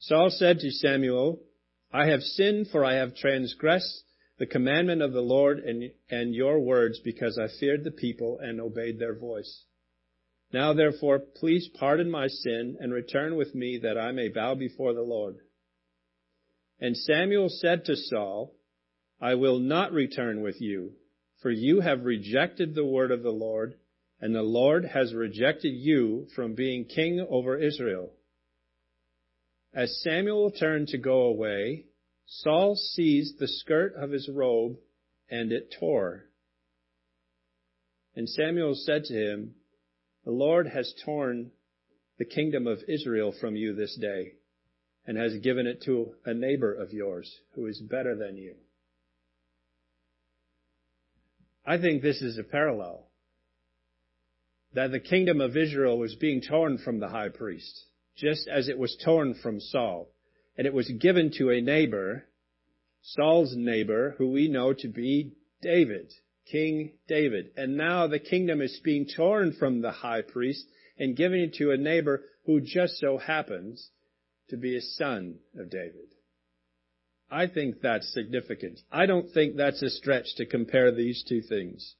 Saul 0.00 0.30
said 0.30 0.60
to 0.60 0.70
Samuel, 0.70 1.40
I 1.92 2.06
have 2.06 2.22
sinned 2.22 2.68
for 2.72 2.84
I 2.84 2.94
have 2.94 3.14
transgressed 3.14 4.04
the 4.38 4.46
commandment 4.46 5.02
of 5.02 5.12
the 5.12 5.20
Lord 5.20 5.58
and, 5.58 5.90
and 6.10 6.34
your 6.34 6.60
words 6.60 7.00
because 7.04 7.38
I 7.38 7.48
feared 7.58 7.84
the 7.84 7.90
people 7.90 8.38
and 8.40 8.60
obeyed 8.60 8.98
their 8.98 9.14
voice. 9.14 9.64
Now 10.52 10.72
therefore, 10.72 11.18
please 11.18 11.68
pardon 11.78 12.10
my 12.10 12.28
sin 12.28 12.78
and 12.80 12.92
return 12.92 13.36
with 13.36 13.54
me 13.54 13.80
that 13.82 13.98
I 13.98 14.12
may 14.12 14.28
bow 14.28 14.54
before 14.54 14.94
the 14.94 15.02
Lord. 15.02 15.36
And 16.80 16.96
Samuel 16.96 17.48
said 17.50 17.84
to 17.86 17.96
Saul, 17.96 18.54
I 19.20 19.34
will 19.34 19.58
not 19.58 19.92
return 19.92 20.40
with 20.40 20.60
you, 20.60 20.92
for 21.42 21.50
you 21.50 21.80
have 21.80 22.04
rejected 22.04 22.74
the 22.74 22.86
word 22.86 23.10
of 23.10 23.22
the 23.22 23.30
Lord 23.32 23.74
and 24.20 24.34
the 24.34 24.42
Lord 24.42 24.84
has 24.84 25.14
rejected 25.14 25.70
you 25.70 26.26
from 26.34 26.54
being 26.54 26.84
king 26.84 27.24
over 27.28 27.56
Israel. 27.56 28.10
As 29.72 30.00
Samuel 30.02 30.50
turned 30.50 30.88
to 30.88 30.98
go 30.98 31.22
away, 31.22 31.86
Saul 32.26 32.74
seized 32.74 33.38
the 33.38 33.48
skirt 33.48 33.94
of 33.94 34.10
his 34.10 34.28
robe 34.28 34.76
and 35.30 35.52
it 35.52 35.74
tore. 35.78 36.24
And 38.16 38.28
Samuel 38.28 38.74
said 38.74 39.04
to 39.04 39.14
him, 39.14 39.54
The 40.24 40.32
Lord 40.32 40.66
has 40.66 40.92
torn 41.04 41.52
the 42.18 42.24
kingdom 42.24 42.66
of 42.66 42.78
Israel 42.88 43.32
from 43.40 43.54
you 43.54 43.74
this 43.74 43.96
day 44.00 44.32
and 45.06 45.16
has 45.16 45.38
given 45.38 45.66
it 45.66 45.82
to 45.84 46.14
a 46.24 46.34
neighbor 46.34 46.74
of 46.74 46.92
yours 46.92 47.32
who 47.54 47.66
is 47.66 47.80
better 47.80 48.16
than 48.16 48.36
you. 48.36 48.56
I 51.64 51.78
think 51.78 52.02
this 52.02 52.20
is 52.20 52.38
a 52.38 52.42
parallel 52.42 53.07
that 54.74 54.90
the 54.90 55.00
kingdom 55.00 55.40
of 55.40 55.56
Israel 55.56 55.98
was 55.98 56.14
being 56.14 56.42
torn 56.42 56.78
from 56.78 57.00
the 57.00 57.08
high 57.08 57.30
priest, 57.30 57.86
just 58.16 58.48
as 58.48 58.68
it 58.68 58.78
was 58.78 58.96
torn 59.04 59.34
from 59.34 59.60
Saul, 59.60 60.08
and 60.56 60.66
it 60.66 60.74
was 60.74 60.90
given 61.00 61.30
to 61.38 61.50
a 61.50 61.60
neighbor, 61.60 62.24
Saul's 63.02 63.54
neighbor, 63.56 64.14
who 64.18 64.30
we 64.30 64.48
know 64.48 64.72
to 64.74 64.88
be 64.88 65.32
David, 65.62 66.12
King 66.50 66.92
David. 67.06 67.50
And 67.56 67.76
now 67.76 68.06
the 68.06 68.18
kingdom 68.18 68.60
is 68.60 68.80
being 68.82 69.06
torn 69.06 69.52
from 69.52 69.80
the 69.80 69.92
high 69.92 70.22
priest 70.22 70.66
and 70.98 71.16
given 71.16 71.52
to 71.58 71.70
a 71.70 71.76
neighbor 71.76 72.22
who 72.44 72.60
just 72.60 72.98
so 72.98 73.18
happens 73.18 73.90
to 74.48 74.56
be 74.56 74.76
a 74.76 74.80
son 74.80 75.38
of 75.58 75.70
David. 75.70 76.14
I 77.30 77.46
think 77.46 77.80
that's 77.82 78.12
significant. 78.12 78.80
I 78.90 79.06
don't 79.06 79.30
think 79.32 79.56
that's 79.56 79.82
a 79.82 79.90
stretch 79.90 80.34
to 80.36 80.46
compare 80.46 80.90
these 80.90 81.22
two 81.28 81.42
things. 81.42 81.94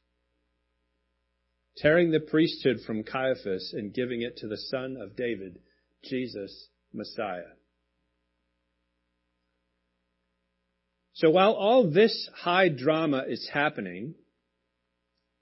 Tearing 1.78 2.10
the 2.10 2.20
priesthood 2.20 2.78
from 2.86 3.04
Caiaphas 3.04 3.72
and 3.72 3.94
giving 3.94 4.22
it 4.22 4.38
to 4.38 4.48
the 4.48 4.56
son 4.56 4.96
of 5.00 5.16
David, 5.16 5.60
Jesus, 6.02 6.68
Messiah. 6.92 7.54
So 11.14 11.30
while 11.30 11.52
all 11.52 11.90
this 11.90 12.28
high 12.34 12.68
drama 12.68 13.24
is 13.28 13.48
happening, 13.52 14.14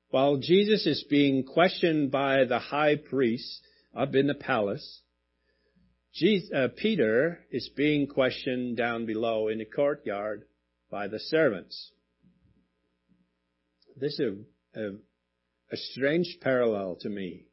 while 0.09 0.37
Jesus 0.37 0.87
is 0.87 1.05
being 1.11 1.45
questioned 1.45 2.11
by 2.11 2.45
the 2.45 2.59
high 2.59 2.97
priest 2.97 3.61
up 3.95 4.15
in 4.15 4.27
the 4.27 4.35
palace, 4.35 5.03
Jesus, 6.15 6.51
uh, 6.55 6.69
Peter 6.75 7.41
is 7.51 7.69
being 7.77 8.07
questioned 8.07 8.77
down 8.79 9.05
below 9.05 9.49
in 9.49 9.59
the 9.59 9.67
courtyard 9.67 10.45
by 10.91 11.09
the 11.09 11.19
servants. 11.19 11.93
This 14.01 14.19
is 14.19 14.39
a, 14.75 14.81
a, 14.81 14.91
a 15.71 15.77
strange 15.77 16.39
parallel 16.41 16.97
to 17.01 17.09
me. 17.09 17.47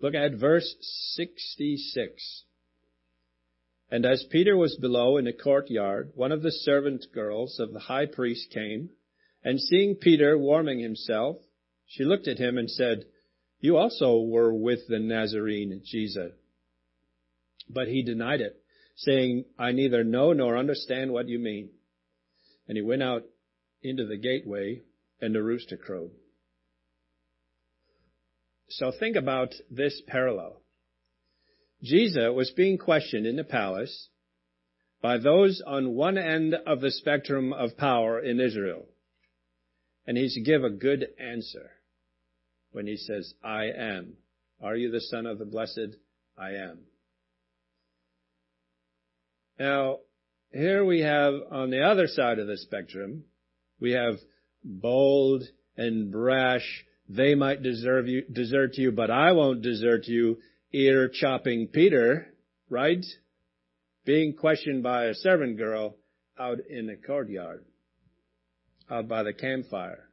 Look 0.00 0.14
at 0.14 0.34
verse 0.34 0.76
66. 1.14 2.44
And 3.90 4.04
as 4.04 4.24
Peter 4.30 4.56
was 4.56 4.76
below 4.76 5.16
in 5.16 5.24
the 5.24 5.32
courtyard, 5.32 6.12
one 6.14 6.30
of 6.30 6.42
the 6.42 6.52
servant 6.52 7.06
girls 7.12 7.58
of 7.58 7.72
the 7.72 7.80
high 7.80 8.06
priest 8.06 8.50
came, 8.52 8.90
and 9.42 9.60
seeing 9.60 9.94
Peter 9.94 10.36
warming 10.36 10.80
himself, 10.80 11.38
she 11.86 12.04
looked 12.04 12.28
at 12.28 12.38
him 12.38 12.58
and 12.58 12.70
said, 12.70 13.04
You 13.60 13.76
also 13.76 14.20
were 14.20 14.52
with 14.52 14.80
the 14.88 14.98
Nazarene 14.98 15.80
Jesus. 15.84 16.32
But 17.68 17.88
he 17.88 18.02
denied 18.02 18.40
it, 18.40 18.60
saying, 18.96 19.46
I 19.58 19.72
neither 19.72 20.04
know 20.04 20.32
nor 20.32 20.56
understand 20.56 21.12
what 21.12 21.28
you 21.28 21.38
mean. 21.38 21.70
And 22.66 22.76
he 22.76 22.82
went 22.82 23.02
out 23.02 23.24
into 23.82 24.06
the 24.06 24.16
gateway, 24.16 24.82
and 25.20 25.34
the 25.34 25.42
rooster 25.42 25.76
crowed. 25.76 26.10
So 28.70 28.92
think 28.98 29.16
about 29.16 29.54
this 29.70 30.02
parallel. 30.06 30.60
Jesus 31.82 32.30
was 32.34 32.50
being 32.50 32.76
questioned 32.76 33.26
in 33.26 33.36
the 33.36 33.44
palace 33.44 34.08
by 35.00 35.18
those 35.18 35.62
on 35.64 35.94
one 35.94 36.18
end 36.18 36.54
of 36.54 36.80
the 36.80 36.90
spectrum 36.90 37.52
of 37.52 37.76
power 37.76 38.18
in 38.18 38.40
Israel. 38.40 38.86
And 40.06 40.16
he's 40.16 40.34
to 40.34 40.40
give 40.40 40.64
a 40.64 40.70
good 40.70 41.06
answer 41.18 41.70
when 42.72 42.86
he 42.86 42.96
says, 42.96 43.34
I 43.44 43.66
am. 43.66 44.14
Are 44.62 44.76
you 44.76 44.90
the 44.90 45.00
son 45.00 45.26
of 45.26 45.38
the 45.38 45.44
blessed? 45.44 45.96
I 46.36 46.50
am. 46.50 46.80
Now, 49.58 49.98
here 50.52 50.84
we 50.84 51.00
have 51.00 51.34
on 51.50 51.70
the 51.70 51.82
other 51.82 52.06
side 52.06 52.38
of 52.38 52.46
the 52.46 52.56
spectrum, 52.56 53.24
we 53.80 53.92
have 53.92 54.14
bold 54.64 55.44
and 55.76 56.10
brash, 56.10 56.84
they 57.08 57.34
might 57.34 57.62
you, 57.62 58.22
desert 58.30 58.76
you, 58.76 58.92
but 58.92 59.10
I 59.10 59.32
won't 59.32 59.62
desert 59.62 60.06
you, 60.06 60.38
ear 60.72 61.08
chopping 61.08 61.68
Peter, 61.68 62.34
right? 62.68 63.04
Being 64.04 64.34
questioned 64.34 64.82
by 64.82 65.06
a 65.06 65.14
servant 65.14 65.56
girl 65.56 65.96
out 66.38 66.58
in 66.68 66.86
the 66.86 66.96
courtyard, 66.96 67.64
out 68.90 69.08
by 69.08 69.22
the 69.22 69.32
campfire. 69.32 70.08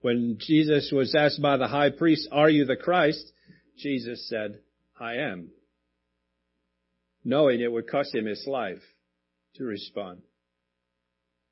When 0.00 0.38
Jesus 0.40 0.90
was 0.92 1.14
asked 1.14 1.40
by 1.40 1.56
the 1.56 1.68
high 1.68 1.90
priest, 1.90 2.28
are 2.32 2.50
you 2.50 2.64
the 2.64 2.76
Christ? 2.76 3.32
Jesus 3.78 4.28
said, 4.28 4.58
I 4.98 5.14
am. 5.14 5.50
Knowing 7.24 7.60
it 7.60 7.70
would 7.70 7.88
cost 7.88 8.14
him 8.14 8.26
his 8.26 8.44
life 8.46 8.82
to 9.54 9.64
respond. 9.64 10.22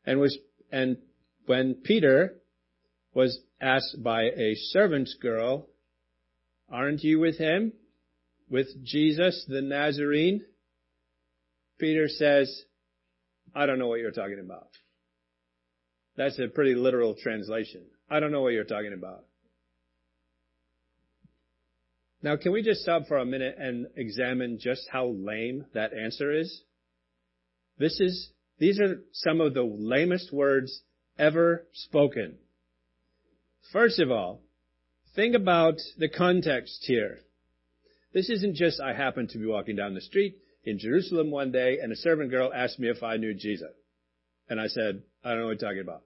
And 0.05 0.19
was, 0.19 0.37
and 0.71 0.99
when 1.47 1.75
Peter 1.75 2.37
was 3.15 3.39
asked 3.61 4.03
by 4.03 4.23
a 4.25 4.55
servant 4.55 5.09
girl, 5.21 5.69
Aren't 6.71 7.03
you 7.03 7.19
with 7.19 7.37
him? 7.37 7.73
With 8.49 8.69
Jesus 8.85 9.45
the 9.49 9.61
Nazarene? 9.61 10.45
Peter 11.79 12.07
says, 12.09 12.65
I 13.55 13.67
don't 13.67 13.79
know 13.79 13.89
what 13.89 14.01
you're 14.01 14.13
talking 14.13 14.39
about. 14.39 14.69
That's 16.17 16.39
a 16.39 16.49
pretty 16.49 16.75
literal 16.75 17.17
translation. 17.21 17.83
I 18.09 18.21
don't 18.21 18.31
know 18.31 18.43
what 18.43 18.53
you're 18.53 18.65
talking 18.65 18.93
about. 18.93 19.25
Now, 22.23 22.37
can 22.37 22.53
we 22.53 22.63
just 22.63 22.83
stop 22.83 23.07
for 23.09 23.17
a 23.17 23.25
minute 23.25 23.57
and 23.59 23.87
examine 23.97 24.59
just 24.61 24.83
how 24.93 25.07
lame 25.07 25.65
that 25.73 25.95
answer 25.95 26.33
is? 26.33 26.63
This 27.79 27.99
is, 27.99 28.31
these 28.61 28.79
are 28.79 29.03
some 29.13 29.41
of 29.41 29.55
the 29.55 29.63
lamest 29.63 30.33
words 30.33 30.83
ever 31.19 31.67
spoken. 31.73 32.37
First 33.73 33.99
of 33.99 34.13
all, 34.13 34.43
Think 35.15 35.35
about 35.35 35.75
the 35.99 36.09
context 36.09 36.85
here. 36.87 37.19
This 38.15 38.31
isn't 38.31 38.57
just 38.57 38.81
I 38.81 38.93
happened 38.93 39.31
to 39.31 39.39
be 39.39 39.47
walking 39.47 39.77
down 39.77 39.95
the 39.95 40.01
street 40.01 40.37
in 40.65 40.79
Jerusalem 40.79 41.31
one 41.31 41.51
day 41.51 41.79
and 41.83 41.93
a 41.93 41.97
servant 41.97 42.31
girl 42.31 42.53
asked 42.55 42.79
me 42.79 42.89
if 42.89 43.03
I 43.03 43.17
knew 43.17 43.35
Jesus. 43.35 43.73
And 44.49 44.61
I 44.61 44.67
said, 44.69 45.03
I 45.25 45.31
don't 45.31 45.41
know 45.41 45.47
what 45.47 45.61
you're 45.61 45.69
talking 45.69 45.83
about. 45.83 46.03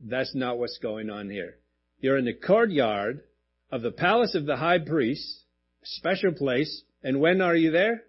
That's 0.00 0.34
not 0.34 0.58
what's 0.58 0.78
going 0.78 1.10
on 1.10 1.30
here. 1.30 1.56
You're 2.00 2.18
in 2.18 2.24
the 2.24 2.34
courtyard 2.34 3.22
of 3.70 3.82
the 3.82 3.90
palace 3.90 4.34
of 4.34 4.46
the 4.46 4.56
high 4.56 4.78
priest, 4.78 5.44
special 5.82 6.32
place, 6.32 6.82
and 7.02 7.20
when 7.20 7.40
are 7.40 7.56
you 7.56 7.70
there? 7.70 8.02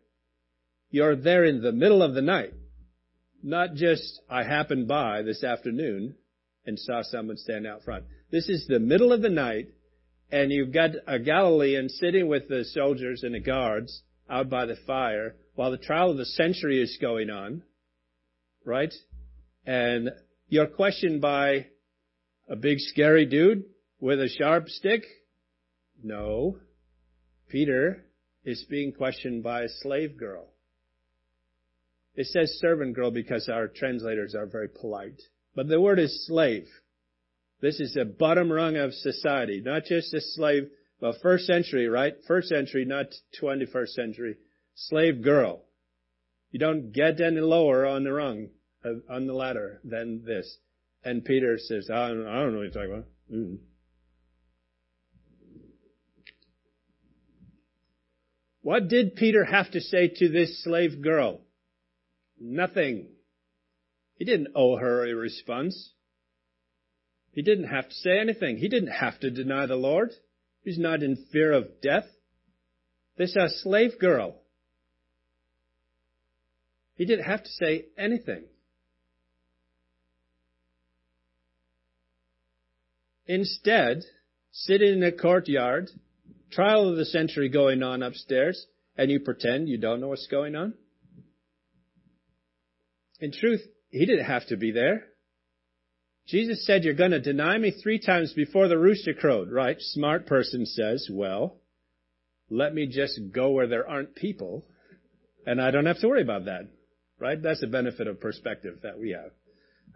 You're 0.92 1.16
there 1.16 1.46
in 1.46 1.62
the 1.62 1.72
middle 1.72 2.04
of 2.04 2.14
the 2.14 2.22
night. 2.22 2.54
Not 3.42 3.76
just 3.76 4.22
I 4.30 4.44
happened 4.44 4.88
by 4.88 5.22
this 5.22 5.44
afternoon 5.44 6.16
and 6.66 6.78
saw 6.78 7.02
someone 7.04 7.38
stand 7.38 7.66
out 7.66 7.84
front. 7.84 8.06
This 8.32 8.50
is 8.50 8.68
the 8.68 8.80
middle 8.80 9.14
of 9.14 9.22
the 9.22 9.30
night, 9.30 9.70
and 10.32 10.52
you've 10.52 10.74
got 10.74 10.92
a 11.08 11.20
Galilean 11.20 11.90
sitting 11.90 12.28
with 12.28 12.48
the 12.48 12.66
soldiers 12.66 13.24
and 13.24 13.34
the 13.34 13.40
guards 13.40 14.04
out 14.30 14.50
by 14.50 14.66
the 14.66 14.76
fire 14.86 15.36
while 15.56 15.72
the 15.72 15.78
trial 15.78 16.12
of 16.12 16.18
the 16.18 16.26
century 16.26 16.82
is 16.82 16.98
going 17.02 17.30
on, 17.30 17.64
right? 18.66 18.94
And 19.66 20.12
you're 20.48 20.68
questioned 20.68 21.22
by 21.22 21.68
a 22.50 22.56
big 22.56 22.80
scary 22.80 23.26
dude 23.26 23.64
with 24.00 24.20
a 24.20 24.30
sharp 24.30 24.70
stick? 24.70 25.04
No. 26.04 26.58
Peter 27.50 28.06
is 28.44 28.66
being 28.70 28.94
questioned 28.94 29.44
by 29.44 29.64
a 29.64 29.70
slave 29.82 30.18
girl. 30.18 30.48
It 32.20 32.28
says 32.28 32.60
servant 32.60 32.96
girl 32.96 33.12
because 33.12 33.48
our 33.48 33.70
translators 33.70 34.36
are 34.36 34.46
very 34.46 34.68
polite. 34.68 35.22
But 35.56 35.70
the 35.70 35.80
word 35.80 36.00
is 36.00 36.28
slave. 36.28 36.68
This 37.62 37.80
is 37.80 37.94
the 37.94 38.04
bottom 38.04 38.52
rung 38.52 38.76
of 38.76 38.94
society, 38.94 39.62
not 39.64 39.86
just 39.86 40.14
a 40.14 40.20
slave, 40.20 40.64
but 41.00 41.22
first 41.22 41.46
century, 41.46 41.88
right? 41.88 42.16
First 42.28 42.50
century, 42.50 42.84
not 42.84 43.06
21st 43.42 43.88
century. 43.88 44.36
Slave 44.76 45.22
girl. 45.22 45.64
You 46.52 46.60
don't 46.60 46.92
get 46.92 47.22
any 47.22 47.40
lower 47.40 47.86
on 47.86 48.04
the 48.04 48.12
rung, 48.12 48.50
uh, 48.84 48.96
on 49.10 49.26
the 49.26 49.34
ladder 49.34 49.80
than 49.86 50.26
this. 50.26 50.58
And 51.06 51.24
Peter 51.24 51.58
says, 51.58 51.90
I 51.90 52.10
don't, 52.10 52.28
I 52.28 52.42
don't 52.42 52.52
know 52.52 52.58
what 52.58 52.64
you're 52.64 52.72
talking 52.72 52.92
about. 52.92 53.08
Mm. 53.34 53.58
What 58.62 58.90
did 58.90 59.16
Peter 59.16 59.46
have 59.46 59.72
to 59.72 59.80
say 59.80 60.10
to 60.18 60.28
this 60.28 60.62
slave 60.66 61.02
girl? 61.02 61.44
Nothing. 62.40 63.08
He 64.16 64.26
didn't 64.26 64.50
owe 64.56 64.78
her 64.78 65.06
a 65.06 65.14
response. 65.14 65.94
He 67.32 67.42
didn't 67.42 67.68
have 67.68 67.88
to 67.88 67.96
say 67.96 68.20
anything. 68.20 68.58
He 68.58 68.68
didn't 68.68 68.92
have 68.92 69.20
to 69.20 69.32
deny 69.32 69.66
the 69.66 69.76
Lord. 69.76 70.12
He's 70.64 70.80
not 70.80 71.04
in 71.04 71.26
fear 71.32 71.52
of 71.52 71.82
death. 71.82 72.06
This 73.18 73.32
is 73.32 73.36
a 73.38 73.50
slave 73.50 74.00
girl. 74.00 74.36
He 76.96 77.06
didn't 77.06 77.26
have 77.26 77.44
to 77.44 77.50
say 77.50 77.86
anything. 77.98 78.44
Instead, 83.26 84.04
sitting 84.52 84.94
in 84.94 85.04
a 85.04 85.12
courtyard, 85.12 85.90
trial 86.52 86.90
of 86.90 86.98
the 86.98 87.06
century 87.06 87.48
going 87.48 87.84
on 87.84 88.02
upstairs, 88.02 88.66
and 88.98 89.12
you 89.12 89.20
pretend 89.20 89.70
you 89.70 89.78
don't 89.78 90.02
know 90.02 90.08
what's 90.08 90.28
going 90.28 90.56
on? 90.56 90.74
In 93.20 93.32
truth, 93.32 93.62
he 93.90 94.06
didn't 94.06 94.26
have 94.26 94.48
to 94.48 94.58
be 94.58 94.72
there. 94.72 95.06
Jesus 96.28 96.66
said 96.66 96.84
you're 96.84 96.94
going 96.94 97.12
to 97.12 97.20
deny 97.20 97.58
me 97.58 97.72
three 97.72 98.00
times 98.00 98.34
before 98.34 98.68
the 98.68 98.78
rooster 98.78 99.14
crowed, 99.14 99.52
right? 99.52 99.78
Smart 99.80 100.28
person 100.28 100.66
says, 100.66 101.10
well, 101.12 101.58
let 102.50 102.74
me 102.74 102.88
just 102.88 103.20
go 103.34 103.50
where 103.50 103.68
there 103.68 103.90
aren't 103.90 104.16
people 104.16 104.66
and 105.46 105.62
I 105.62 105.72
don't 105.72 105.88
have 105.88 106.00
to 106.00 106.08
worry 106.08 106.22
about 106.22 106.46
that, 106.46 106.68
right? 107.18 107.42
That's 107.42 107.62
the 107.62 107.68
benefit 107.68 108.08
of 108.08 108.20
perspective 108.20 108.80
that 108.84 109.00
we 109.00 109.12
have. 109.12 109.32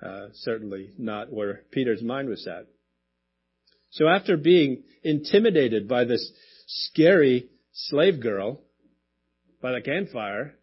Uh, 0.01 0.27
certainly 0.33 0.89
not 0.97 1.31
where 1.31 1.61
Peter's 1.71 2.01
mind 2.01 2.27
was 2.27 2.47
at. 2.47 2.65
So 3.91 4.07
after 4.07 4.35
being 4.37 4.83
intimidated 5.03 5.87
by 5.87 6.05
this 6.05 6.31
scary 6.67 7.49
slave 7.71 8.19
girl 8.19 8.61
by 9.61 9.73
the 9.73 9.81
campfire, 9.81 10.55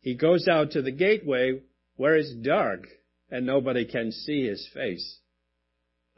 he 0.00 0.14
goes 0.14 0.46
out 0.48 0.72
to 0.72 0.82
the 0.82 0.92
gateway 0.92 1.62
where 2.00 2.16
it's 2.16 2.32
dark 2.32 2.86
and 3.30 3.44
nobody 3.44 3.84
can 3.84 4.10
see 4.10 4.46
his 4.46 4.66
face 4.72 5.18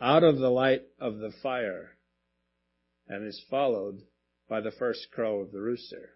out 0.00 0.22
of 0.22 0.38
the 0.38 0.48
light 0.48 0.82
of 1.00 1.18
the 1.18 1.32
fire 1.42 1.90
and 3.08 3.26
is 3.26 3.44
followed 3.50 4.00
by 4.48 4.60
the 4.60 4.70
first 4.70 5.08
crow 5.12 5.40
of 5.40 5.50
the 5.50 5.58
rooster. 5.58 6.10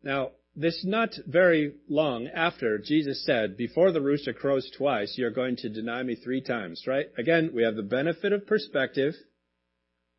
Now, 0.00 0.30
this 0.54 0.84
not 0.84 1.10
very 1.26 1.74
long 1.88 2.28
after 2.28 2.78
Jesus 2.78 3.26
said, 3.26 3.56
before 3.56 3.90
the 3.90 4.00
rooster 4.00 4.32
crows 4.32 4.70
twice, 4.78 5.14
you're 5.18 5.32
going 5.32 5.56
to 5.56 5.68
deny 5.68 6.04
me 6.04 6.14
three 6.14 6.40
times, 6.40 6.84
right? 6.86 7.06
Again, 7.18 7.50
we 7.52 7.64
have 7.64 7.74
the 7.74 7.82
benefit 7.82 8.32
of 8.32 8.46
perspective. 8.46 9.14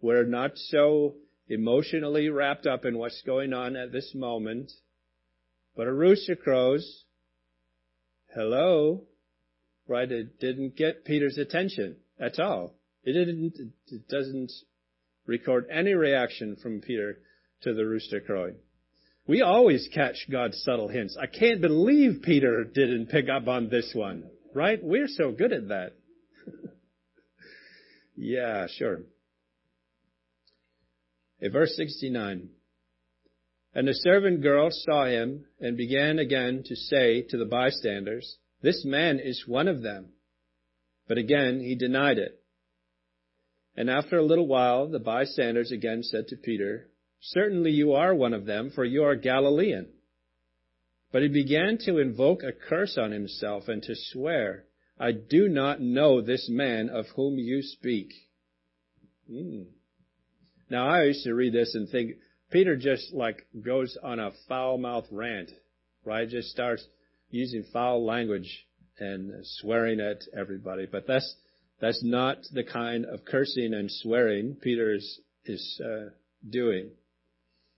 We're 0.02 0.26
not 0.26 0.58
so 0.58 1.16
emotionally 1.48 2.28
wrapped 2.28 2.68
up 2.68 2.84
in 2.84 2.98
what's 2.98 3.22
going 3.22 3.54
on 3.54 3.78
at 3.78 3.94
this 3.94 4.12
moment. 4.14 4.74
But 5.76 5.88
a 5.88 5.94
rooster 5.94 6.36
crows. 6.36 7.04
Hello. 8.34 9.04
Right? 9.88 10.12
It 10.12 10.40
didn't 10.40 10.76
get 10.76 11.06
Peter's 11.06 11.38
attention 11.38 11.98
at 12.20 12.40
all. 12.40 12.76
It 13.04 13.14
didn't, 13.14 13.54
it 13.88 14.08
doesn't 14.08 14.52
record 15.28 15.68
any 15.72 15.94
reaction 15.94 16.56
from 16.56 16.82
Peter 16.82 17.20
to 17.62 17.74
the 17.74 17.86
rooster 17.86 18.20
crowing. 18.20 18.56
We 19.28 19.42
always 19.42 19.90
catch 19.94 20.28
God's 20.32 20.62
subtle 20.64 20.88
hints. 20.88 21.18
I 21.20 21.26
can't 21.26 21.62
believe 21.62 22.22
Peter 22.24 22.64
didn't 22.64 23.08
pick 23.08 23.28
up 23.28 23.48
on 23.48 23.70
this 23.70 23.92
one, 23.94 24.26
right? 24.54 24.80
We're 24.82 25.08
so 25.08 25.32
good 25.32 25.52
at 25.52 25.70
that. 25.70 25.94
yeah, 28.16 28.68
sure. 28.78 29.02
In 31.40 31.52
verse 31.52 31.76
69, 31.76 32.50
and 33.76 33.86
the 33.86 33.94
servant 33.94 34.42
girl 34.42 34.70
saw 34.72 35.06
him 35.06 35.46
and 35.60 35.76
began 35.76 36.18
again 36.18 36.64
to 36.66 36.76
say 36.78 37.22
to 37.24 37.38
the 37.38 37.46
bystanders, 37.46 38.38
This 38.62 38.86
man 38.86 39.20
is 39.20 39.44
one 39.46 39.68
of 39.68 39.82
them. 39.82 40.14
But 41.10 41.18
again 41.18 41.60
he 41.60 41.76
denied 41.76 42.18
it. 42.18 42.40
And 43.76 43.90
after 43.90 44.18
a 44.18 44.26
little 44.26 44.48
while, 44.48 44.88
the 44.88 45.00
bystanders 45.00 45.74
again 45.74 46.04
said 46.04 46.30
to 46.30 46.38
Peter, 46.38 46.88
Certainly 47.20 47.72
you 47.72 47.92
are 47.92 48.16
one 48.16 48.34
of 48.34 48.46
them, 48.46 48.72
for 48.74 48.86
you 48.86 49.04
are 49.04 49.16
Galilean. 49.16 49.90
But 51.12 51.24
he 51.24 51.28
began 51.28 51.78
to 51.80 51.98
invoke 51.98 52.44
a 52.44 52.54
curse 52.54 52.98
on 52.98 53.12
himself 53.12 53.68
and 53.68 53.84
to 53.84 53.96
swear, 53.96 54.66
I 54.98 55.12
do 55.12 55.50
not 55.50 55.82
know 55.82 56.22
this 56.22 56.48
man 56.50 56.90
of 56.90 57.08
whom 57.18 57.38
you 57.38 57.62
speak. 57.62 58.14
Mm. 59.30 59.66
Now 60.70 60.88
I 60.88 61.04
used 61.04 61.26
to 61.26 61.34
read 61.34 61.52
this 61.52 61.76
and 61.76 61.90
think, 61.90 62.12
Peter 62.52 62.76
just 62.76 63.14
like 63.14 63.46
goes 63.64 63.98
on 64.04 64.20
a 64.20 64.32
foul 64.48 64.78
mouthed 64.78 65.08
rant, 65.12 65.52
right? 66.04 66.28
Just 66.28 66.50
starts 66.50 66.86
using 67.30 67.64
foul 67.74 68.06
language 68.06 68.66
and 69.00 69.34
swearing 69.44 70.00
at 70.00 70.22
everybody. 70.38 70.88
But 70.90 71.08
that's, 71.08 71.36
that's 71.82 72.04
not 72.04 72.38
the 72.54 72.64
kind 72.64 73.06
of 73.06 73.26
cursing 73.26 73.74
and 73.74 73.90
swearing 73.92 74.56
Peter 74.62 74.94
is, 74.94 75.20
is 75.46 75.82
uh, 75.84 76.10
doing. 76.50 76.92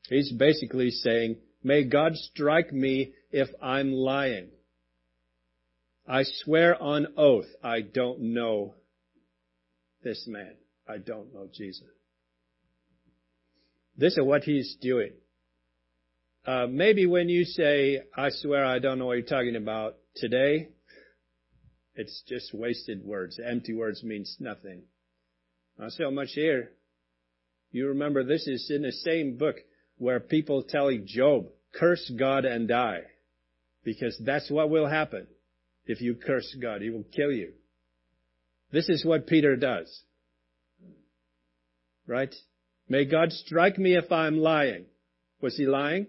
He's 0.10 0.32
basically 0.32 0.92
saying, 0.92 1.38
may 1.64 1.84
God 1.84 2.16
strike 2.16 2.72
me 2.72 3.14
if 3.32 3.48
I'm 3.62 3.92
lying. 3.92 4.50
I 6.08 6.24
swear 6.24 6.82
on 6.82 7.08
oath 7.18 7.48
I 7.62 7.82
don't 7.82 8.34
know 8.34 8.76
this 10.04 10.26
man. 10.28 10.54
I 10.88 11.00
don't 11.00 11.34
know 11.34 11.50
Jesus. 11.54 11.84
This 13.98 14.14
is 14.14 14.24
what 14.24 14.44
he's 14.44 14.78
doing. 14.80 15.12
Uh, 16.46 16.68
maybe 16.70 17.06
when 17.06 17.30
you 17.30 17.44
say, 17.44 18.02
I 18.16 18.30
swear 18.30 18.64
I 18.64 18.80
don't 18.80 19.00
know 19.00 19.08
what 19.08 19.18
you're 19.18 19.26
talking 19.26 19.56
about 19.56 19.96
today, 20.16 20.70
it's 21.96 22.24
just 22.28 22.54
wasted 22.54 23.04
words. 23.04 23.40
Empty 23.44 23.74
words 23.74 24.04
means 24.04 24.38
nothing. 24.40 24.84
Not 25.78 25.92
so 25.92 26.12
much 26.12 26.30
here. 26.34 26.72
You 27.72 27.90
remember 27.90 28.24
this 28.24 28.48
is 28.48 28.72
in 28.74 28.84
the 28.84 28.92
same 28.92 29.38
book 29.38 29.58
where 29.98 30.20
people 30.20 30.64
tell 30.64 30.92
Job, 31.04 31.48
curse 31.74 32.12
God 32.18 32.46
and 32.46 32.68
die. 32.68 33.02
Because 33.84 34.20
that's 34.24 34.50
what 34.52 34.70
will 34.70 34.88
happen 34.88 35.28
if 35.86 36.02
you 36.02 36.16
curse 36.16 36.56
God. 36.62 36.82
He 36.82 36.90
will 36.90 37.06
kill 37.16 37.32
you. 37.32 37.54
This 38.72 38.90
is 38.90 39.04
what 39.04 39.28
Peter 39.28 39.56
does. 39.56 40.04
Right? 42.06 42.34
May 42.90 43.06
God 43.06 43.32
strike 43.32 43.78
me 43.78 43.96
if 43.96 44.12
I'm 44.12 44.38
lying. 44.38 44.86
Was 45.42 45.58
he 45.58 45.66
lying? 45.66 46.08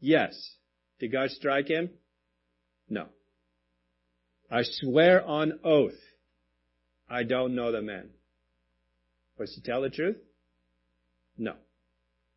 Yes. 0.00 0.34
Did 0.98 1.12
God 1.12 1.30
strike 1.30 1.68
him? 1.68 1.90
No. 2.88 3.06
I 4.50 4.62
swear 4.64 5.24
on 5.24 5.60
oath, 5.62 5.98
I 7.08 7.22
don't 7.22 7.54
know 7.54 7.70
the 7.70 7.82
man. 7.82 8.10
Was 9.38 9.54
he 9.54 9.60
tell 9.62 9.82
the 9.82 9.90
truth? 9.90 10.16
No. 11.38 11.54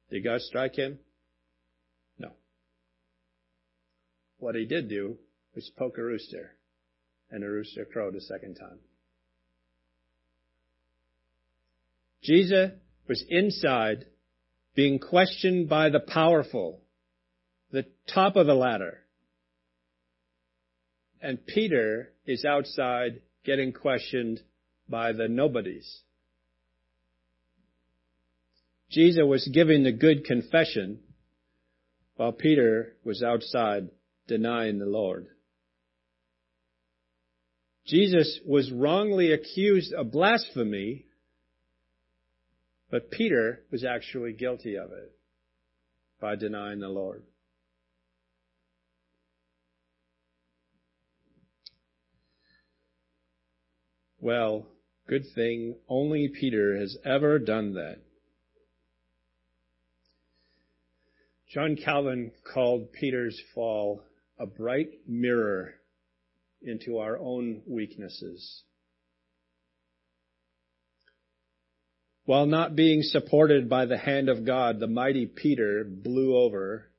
Did 0.09 0.23
God 0.23 0.41
strike 0.41 0.75
him? 0.75 0.99
No. 2.19 2.31
What 4.37 4.55
he 4.55 4.65
did 4.65 4.89
do 4.89 5.17
was 5.55 5.71
poke 5.77 5.97
a 5.97 6.03
rooster, 6.03 6.55
and 7.31 7.43
a 7.43 7.49
rooster 7.49 7.85
crowed 7.85 8.15
a 8.15 8.21
second 8.21 8.55
time. 8.55 8.79
Jesus 12.21 12.71
was 13.07 13.23
inside 13.29 14.05
being 14.75 14.99
questioned 14.99 15.69
by 15.69 15.89
the 15.89 15.99
powerful, 15.99 16.81
the 17.71 17.85
top 18.13 18.35
of 18.35 18.47
the 18.47 18.53
ladder. 18.53 18.99
And 21.21 21.45
Peter 21.45 22.11
is 22.25 22.43
outside 22.45 23.21
getting 23.45 23.71
questioned 23.71 24.41
by 24.89 25.11
the 25.13 25.27
nobodies. 25.27 26.01
Jesus 28.89 29.23
was 29.25 29.49
giving 29.51 29.83
the 29.83 29.91
good 29.91 30.25
confession 30.25 30.99
while 32.15 32.31
Peter 32.31 32.95
was 33.03 33.23
outside 33.23 33.89
denying 34.27 34.79
the 34.79 34.85
Lord. 34.85 35.27
Jesus 37.85 38.39
was 38.45 38.71
wrongly 38.71 39.31
accused 39.33 39.93
of 39.93 40.11
blasphemy, 40.11 41.05
but 42.93 43.09
Peter 43.09 43.63
was 43.71 43.83
actually 43.83 44.33
guilty 44.33 44.75
of 44.75 44.91
it 44.91 45.11
by 46.21 46.35
denying 46.35 46.79
the 46.79 46.87
Lord. 46.87 47.23
Well, 54.19 54.67
good 55.07 55.23
thing 55.33 55.77
only 55.89 56.27
Peter 56.27 56.77
has 56.77 56.95
ever 57.03 57.39
done 57.39 57.73
that. 57.73 57.97
John 61.51 61.75
Calvin 61.75 62.31
called 62.53 62.93
Peter's 62.93 63.41
fall 63.55 64.03
a 64.37 64.45
bright 64.45 64.91
mirror 65.07 65.73
into 66.61 66.99
our 66.99 67.17
own 67.17 67.63
weaknesses. 67.65 68.61
While 72.25 72.45
not 72.45 72.75
being 72.75 73.01
supported 73.01 73.69
by 73.69 73.85
the 73.85 73.97
hand 73.97 74.29
of 74.29 74.45
God, 74.45 74.79
the 74.79 74.87
mighty 74.87 75.25
Peter 75.25 75.83
blew 75.83 76.37
over 76.37 76.89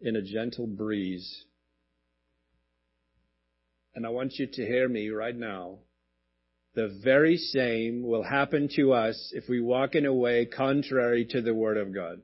in 0.00 0.14
a 0.14 0.22
gentle 0.22 0.66
breeze. 0.66 1.44
And 3.94 4.06
I 4.06 4.10
want 4.10 4.34
you 4.34 4.46
to 4.46 4.66
hear 4.66 4.88
me 4.88 5.08
right 5.08 5.34
now. 5.34 5.78
The 6.74 7.00
very 7.02 7.38
same 7.38 8.02
will 8.06 8.22
happen 8.22 8.68
to 8.76 8.92
us 8.92 9.32
if 9.34 9.48
we 9.48 9.60
walk 9.60 9.94
in 9.94 10.06
a 10.06 10.12
way 10.12 10.44
contrary 10.44 11.26
to 11.30 11.40
the 11.40 11.54
Word 11.54 11.78
of 11.78 11.94
God 11.94 12.20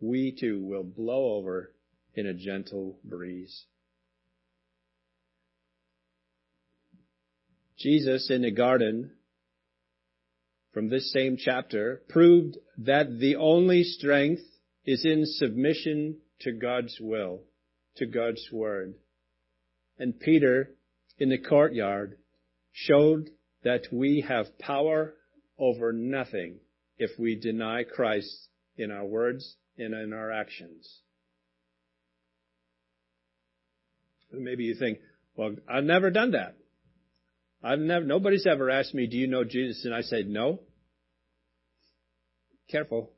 we 0.00 0.34
too 0.38 0.64
will 0.64 0.82
blow 0.82 1.34
over 1.34 1.72
in 2.14 2.26
a 2.26 2.34
gentle 2.34 2.98
breeze. 3.04 3.64
Jesus 7.78 8.30
in 8.30 8.42
the 8.42 8.50
garden, 8.50 9.12
from 10.72 10.88
this 10.88 11.12
same 11.12 11.36
chapter, 11.36 12.02
proved 12.08 12.56
that 12.78 13.18
the 13.18 13.36
only 13.36 13.82
strength 13.82 14.42
is 14.84 15.04
in 15.04 15.24
submission 15.26 16.18
to 16.40 16.52
God's 16.52 16.96
will, 17.00 17.40
to 17.96 18.06
God's 18.06 18.48
word. 18.52 18.94
And 19.98 20.18
Peter 20.18 20.70
in 21.18 21.28
the 21.28 21.38
courtyard 21.38 22.16
showed 22.72 23.30
that 23.62 23.82
we 23.92 24.24
have 24.26 24.58
power 24.58 25.14
over 25.58 25.92
nothing 25.92 26.60
if 26.98 27.10
we 27.18 27.38
deny 27.38 27.84
Christ 27.84 28.48
in 28.76 28.90
our 28.90 29.04
words 29.04 29.56
and 29.76 29.94
in 29.94 30.12
our 30.12 30.32
actions. 30.32 31.00
Maybe 34.32 34.64
you 34.64 34.76
think, 34.76 34.98
well, 35.34 35.56
I've 35.68 35.84
never 35.84 36.10
done 36.10 36.32
that. 36.32 36.56
I've 37.62 37.78
never, 37.78 38.04
nobody's 38.04 38.46
ever 38.46 38.70
asked 38.70 38.94
me, 38.94 39.06
do 39.06 39.16
you 39.16 39.26
know 39.26 39.44
Jesus? 39.44 39.84
And 39.84 39.94
I 39.94 40.02
said, 40.02 40.28
no. 40.28 40.60
Careful. 42.70 43.10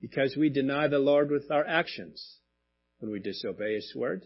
Because 0.00 0.36
we 0.36 0.50
deny 0.50 0.88
the 0.88 0.98
Lord 0.98 1.30
with 1.30 1.50
our 1.50 1.66
actions. 1.66 2.38
When 2.98 3.10
we 3.10 3.20
disobey 3.20 3.74
His 3.74 3.92
word, 3.94 4.24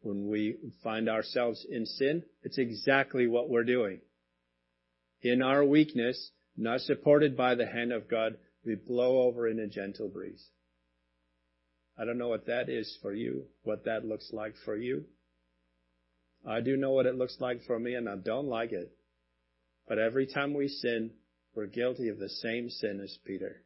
when 0.00 0.28
we 0.28 0.56
find 0.82 1.08
ourselves 1.08 1.66
in 1.68 1.86
sin, 1.86 2.22
it's 2.42 2.58
exactly 2.58 3.26
what 3.26 3.48
we're 3.48 3.64
doing. 3.64 4.00
In 5.22 5.42
our 5.42 5.64
weakness, 5.64 6.30
not 6.56 6.80
supported 6.80 7.36
by 7.36 7.54
the 7.54 7.66
hand 7.66 7.92
of 7.92 8.10
God, 8.10 8.36
we 8.64 8.74
blow 8.74 9.22
over 9.22 9.48
in 9.48 9.58
a 9.58 9.66
gentle 9.66 10.08
breeze. 10.08 10.46
I 11.98 12.04
don't 12.04 12.18
know 12.18 12.28
what 12.28 12.46
that 12.46 12.68
is 12.68 12.98
for 13.02 13.14
you, 13.14 13.44
what 13.62 13.84
that 13.84 14.04
looks 14.04 14.30
like 14.32 14.54
for 14.64 14.76
you. 14.76 15.04
I 16.46 16.60
do 16.60 16.76
know 16.76 16.90
what 16.90 17.06
it 17.06 17.16
looks 17.16 17.36
like 17.40 17.62
for 17.66 17.78
me 17.78 17.94
and 17.94 18.08
I 18.08 18.16
don't 18.16 18.46
like 18.46 18.72
it. 18.72 18.90
But 19.86 19.98
every 19.98 20.26
time 20.26 20.54
we 20.54 20.68
sin, 20.68 21.10
we're 21.54 21.66
guilty 21.66 22.08
of 22.08 22.18
the 22.18 22.28
same 22.28 22.70
sin 22.70 23.00
as 23.02 23.18
Peter. 23.24 23.62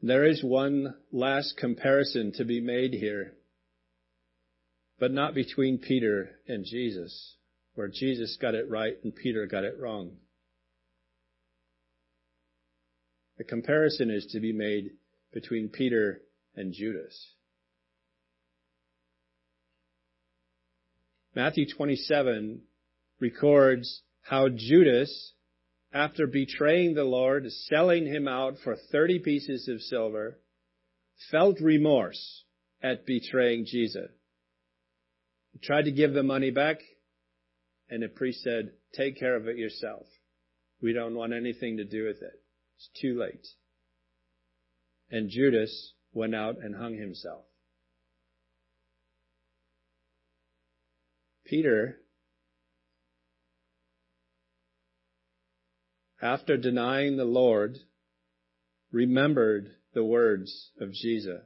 There 0.00 0.24
is 0.24 0.44
one 0.44 0.94
last 1.10 1.56
comparison 1.56 2.32
to 2.36 2.44
be 2.44 2.60
made 2.60 2.92
here, 2.92 3.34
but 5.00 5.10
not 5.10 5.34
between 5.34 5.78
Peter 5.78 6.38
and 6.46 6.64
Jesus, 6.64 7.36
where 7.74 7.88
Jesus 7.88 8.36
got 8.40 8.54
it 8.54 8.70
right 8.70 8.94
and 9.02 9.14
Peter 9.14 9.46
got 9.46 9.64
it 9.64 9.76
wrong. 9.78 10.12
The 13.38 13.44
comparison 13.44 14.10
is 14.10 14.26
to 14.32 14.40
be 14.40 14.52
made 14.52 14.90
between 15.32 15.68
Peter 15.68 16.22
and 16.54 16.72
Judas. 16.72 17.34
Matthew 21.38 21.66
27 21.72 22.62
records 23.20 24.02
how 24.22 24.48
Judas, 24.48 25.34
after 25.92 26.26
betraying 26.26 26.94
the 26.94 27.04
Lord, 27.04 27.46
selling 27.68 28.06
him 28.06 28.26
out 28.26 28.56
for 28.64 28.74
30 28.90 29.20
pieces 29.20 29.68
of 29.68 29.80
silver, 29.80 30.40
felt 31.30 31.60
remorse 31.60 32.42
at 32.82 33.06
betraying 33.06 33.66
Jesus. 33.66 34.10
He 35.52 35.60
tried 35.60 35.84
to 35.84 35.92
give 35.92 36.12
the 36.12 36.24
money 36.24 36.50
back, 36.50 36.78
and 37.88 38.02
the 38.02 38.08
priest 38.08 38.42
said, 38.42 38.72
take 38.96 39.16
care 39.16 39.36
of 39.36 39.46
it 39.46 39.58
yourself. 39.58 40.06
We 40.82 40.92
don't 40.92 41.14
want 41.14 41.32
anything 41.32 41.76
to 41.76 41.84
do 41.84 42.04
with 42.04 42.20
it. 42.20 42.42
It's 42.78 42.90
too 43.00 43.16
late. 43.16 43.46
And 45.08 45.30
Judas 45.30 45.92
went 46.12 46.34
out 46.34 46.56
and 46.60 46.74
hung 46.74 46.96
himself. 46.96 47.44
Peter, 51.48 51.98
after 56.20 56.58
denying 56.58 57.16
the 57.16 57.24
Lord, 57.24 57.78
remembered 58.92 59.70
the 59.94 60.04
words 60.04 60.70
of 60.78 60.92
Jesus. 60.92 61.40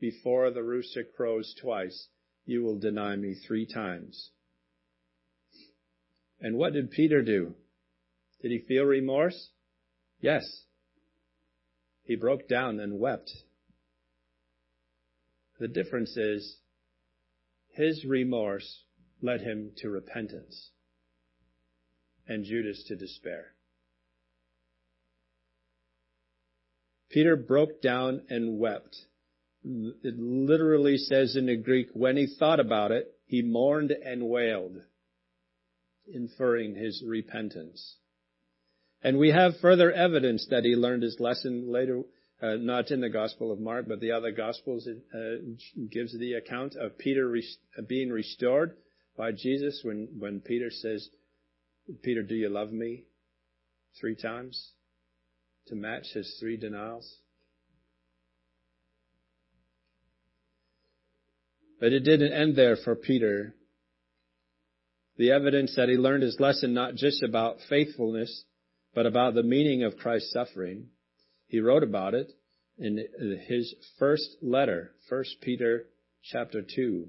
Before 0.00 0.50
the 0.50 0.62
rooster 0.62 1.02
crows 1.02 1.54
twice, 1.60 2.08
you 2.44 2.62
will 2.62 2.78
deny 2.78 3.16
me 3.16 3.34
three 3.34 3.66
times. 3.66 4.30
And 6.40 6.56
what 6.56 6.74
did 6.74 6.90
Peter 6.90 7.22
do? 7.22 7.54
Did 8.42 8.52
he 8.52 8.58
feel 8.68 8.84
remorse? 8.84 9.48
Yes. 10.20 10.44
He 12.02 12.16
broke 12.16 12.48
down 12.48 12.80
and 12.80 13.00
wept. 13.00 13.30
The 15.58 15.68
difference 15.68 16.16
is 16.16 16.58
his 17.72 18.04
remorse 18.04 18.84
led 19.22 19.40
him 19.40 19.72
to 19.78 19.90
repentance 19.90 20.70
and 22.28 22.44
Judas 22.44 22.84
to 22.88 22.96
despair. 22.96 23.52
Peter 27.10 27.36
broke 27.36 27.80
down 27.80 28.22
and 28.28 28.58
wept. 28.58 28.96
It 29.64 30.18
literally 30.18 30.98
says 30.98 31.36
in 31.36 31.46
the 31.46 31.56
Greek, 31.56 31.88
when 31.94 32.16
he 32.16 32.26
thought 32.38 32.60
about 32.60 32.92
it, 32.92 33.12
he 33.26 33.42
mourned 33.42 33.90
and 33.90 34.28
wailed, 34.28 34.76
inferring 36.06 36.74
his 36.74 37.02
repentance. 37.06 37.96
And 39.02 39.18
we 39.18 39.30
have 39.30 39.58
further 39.60 39.90
evidence 39.92 40.46
that 40.50 40.64
he 40.64 40.74
learned 40.74 41.02
his 41.02 41.18
lesson 41.18 41.72
later, 41.72 42.02
uh, 42.42 42.56
not 42.56 42.90
in 42.90 43.00
the 43.00 43.08
Gospel 43.08 43.52
of 43.52 43.58
Mark, 43.58 43.86
but 43.88 44.00
the 44.00 44.12
other 44.12 44.30
Gospels 44.30 44.86
uh, 44.88 45.18
gives 45.90 46.16
the 46.18 46.34
account 46.34 46.76
of 46.76 46.98
Peter 46.98 47.34
being 47.86 48.10
restored 48.10 48.76
by 49.18 49.32
Jesus 49.32 49.80
when, 49.82 50.08
when 50.16 50.40
Peter 50.40 50.70
says, 50.70 51.06
Peter, 52.02 52.22
do 52.22 52.36
you 52.36 52.48
love 52.48 52.72
me? 52.72 53.04
Three 54.00 54.14
times 54.14 54.70
to 55.66 55.74
match 55.74 56.06
his 56.14 56.36
three 56.40 56.56
denials. 56.56 57.16
But 61.80 61.92
it 61.92 62.00
didn't 62.00 62.32
end 62.32 62.56
there 62.56 62.76
for 62.76 62.94
Peter. 62.94 63.54
The 65.16 65.32
evidence 65.32 65.74
that 65.76 65.88
he 65.88 65.96
learned 65.96 66.22
his 66.22 66.38
lesson 66.38 66.72
not 66.72 66.94
just 66.94 67.22
about 67.22 67.56
faithfulness, 67.68 68.44
but 68.94 69.04
about 69.04 69.34
the 69.34 69.42
meaning 69.42 69.82
of 69.82 69.96
Christ's 69.96 70.32
suffering. 70.32 70.86
He 71.48 71.60
wrote 71.60 71.82
about 71.82 72.14
it 72.14 72.32
in 72.78 73.04
his 73.48 73.74
first 73.98 74.36
letter, 74.40 74.92
1 75.08 75.24
Peter 75.42 75.86
chapter 76.22 76.62
2, 76.62 77.08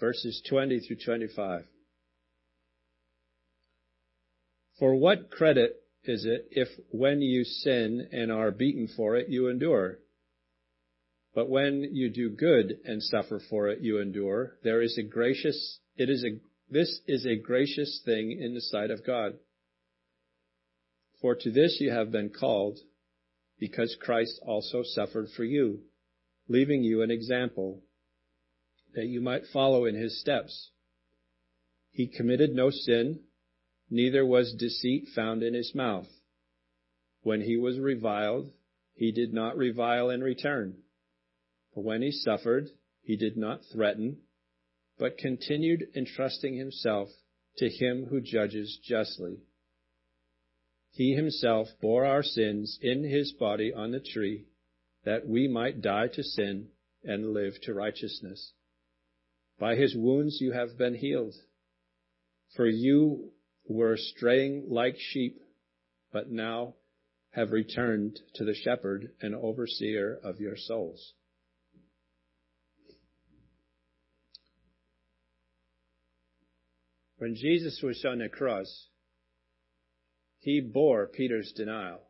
verses 0.00 0.42
20 0.48 0.80
through 0.80 0.96
25. 1.04 1.64
For 4.78 4.94
what 4.94 5.30
credit 5.30 5.76
is 6.04 6.24
it 6.24 6.48
if 6.50 6.68
when 6.90 7.20
you 7.20 7.44
sin 7.44 8.08
and 8.12 8.30
are 8.30 8.50
beaten 8.50 8.88
for 8.96 9.16
it, 9.16 9.28
you 9.28 9.48
endure? 9.48 9.98
But 11.34 11.48
when 11.48 11.90
you 11.92 12.10
do 12.10 12.30
good 12.30 12.78
and 12.84 13.02
suffer 13.02 13.40
for 13.50 13.68
it, 13.68 13.80
you 13.80 14.00
endure. 14.00 14.56
There 14.62 14.80
is 14.80 14.96
a 14.98 15.02
gracious, 15.02 15.78
it 15.96 16.08
is 16.08 16.24
a, 16.24 16.38
this 16.72 17.00
is 17.06 17.26
a 17.26 17.36
gracious 17.36 18.00
thing 18.04 18.32
in 18.40 18.54
the 18.54 18.60
sight 18.60 18.90
of 18.90 19.04
God. 19.06 19.34
For 21.20 21.34
to 21.34 21.50
this 21.50 21.78
you 21.80 21.90
have 21.90 22.12
been 22.12 22.30
called, 22.30 22.78
because 23.58 23.96
Christ 24.00 24.40
also 24.46 24.82
suffered 24.84 25.28
for 25.36 25.44
you, 25.44 25.80
leaving 26.48 26.84
you 26.84 27.02
an 27.02 27.10
example, 27.10 27.82
that 28.94 29.06
you 29.06 29.20
might 29.20 29.46
follow 29.52 29.84
in 29.84 29.94
his 29.94 30.20
steps. 30.20 30.70
He 31.90 32.06
committed 32.06 32.54
no 32.54 32.70
sin, 32.70 33.20
neither 33.90 34.24
was 34.24 34.54
deceit 34.54 35.08
found 35.14 35.42
in 35.42 35.54
his 35.54 35.74
mouth. 35.74 36.08
When 37.22 37.40
he 37.40 37.56
was 37.56 37.78
reviled, 37.78 38.52
he 38.94 39.12
did 39.12 39.32
not 39.32 39.56
revile 39.56 40.10
in 40.10 40.22
return. 40.22 40.82
But 41.74 41.84
when 41.84 42.02
he 42.02 42.10
suffered, 42.10 42.70
he 43.02 43.16
did 43.16 43.36
not 43.36 43.64
threaten, 43.72 44.18
but 44.98 45.18
continued 45.18 45.88
entrusting 45.94 46.56
himself 46.56 47.08
to 47.56 47.68
him 47.68 48.06
who 48.06 48.20
judges 48.20 48.78
justly. 48.82 49.38
He 50.90 51.14
himself 51.14 51.68
bore 51.80 52.04
our 52.04 52.22
sins 52.22 52.78
in 52.82 53.04
his 53.04 53.32
body 53.32 53.72
on 53.72 53.92
the 53.92 54.00
tree, 54.00 54.46
that 55.04 55.26
we 55.26 55.46
might 55.46 55.80
die 55.80 56.08
to 56.08 56.22
sin 56.22 56.68
and 57.04 57.32
live 57.32 57.54
to 57.62 57.74
righteousness. 57.74 58.52
By 59.58 59.74
his 59.74 59.96
wounds 59.96 60.38
you 60.40 60.52
have 60.52 60.78
been 60.78 60.94
healed. 60.94 61.34
For 62.56 62.66
you 62.66 63.32
were 63.66 63.96
straying 63.96 64.66
like 64.68 64.96
sheep, 64.98 65.40
but 66.12 66.30
now 66.30 66.74
have 67.30 67.50
returned 67.50 68.18
to 68.34 68.44
the 68.44 68.54
shepherd 68.54 69.10
and 69.20 69.34
overseer 69.34 70.18
of 70.22 70.40
your 70.40 70.56
souls. 70.56 71.12
When 77.18 77.34
Jesus 77.34 77.80
was 77.82 78.04
on 78.04 78.18
the 78.18 78.28
cross, 78.28 78.86
he 80.38 80.60
bore 80.60 81.08
Peter's 81.08 81.52
denial. 81.52 82.00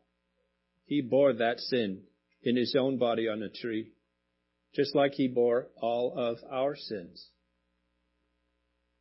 He 0.85 1.01
bore 1.01 1.33
that 1.33 1.59
sin 1.59 2.03
in 2.43 2.55
his 2.55 2.75
own 2.79 2.97
body 2.97 3.27
on 3.27 3.39
the 3.39 3.49
tree, 3.49 3.91
just 4.73 4.95
like 4.95 5.13
he 5.13 5.27
bore 5.27 5.67
all 5.81 6.13
of 6.15 6.37
our 6.51 6.75
sins. 6.75 7.27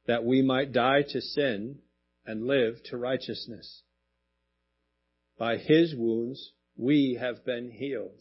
That 0.09 0.25
we 0.25 0.43
might 0.43 0.73
die 0.73 1.03
to 1.11 1.21
sin 1.21 1.79
and 2.27 2.47
live 2.47 2.83
to 2.87 2.97
righteousness. 2.97 3.83
By 5.39 5.59
his 5.59 5.95
wounds 5.95 6.53
we 6.77 7.19
have 7.21 7.45
been 7.45 7.71
healed. 7.71 8.21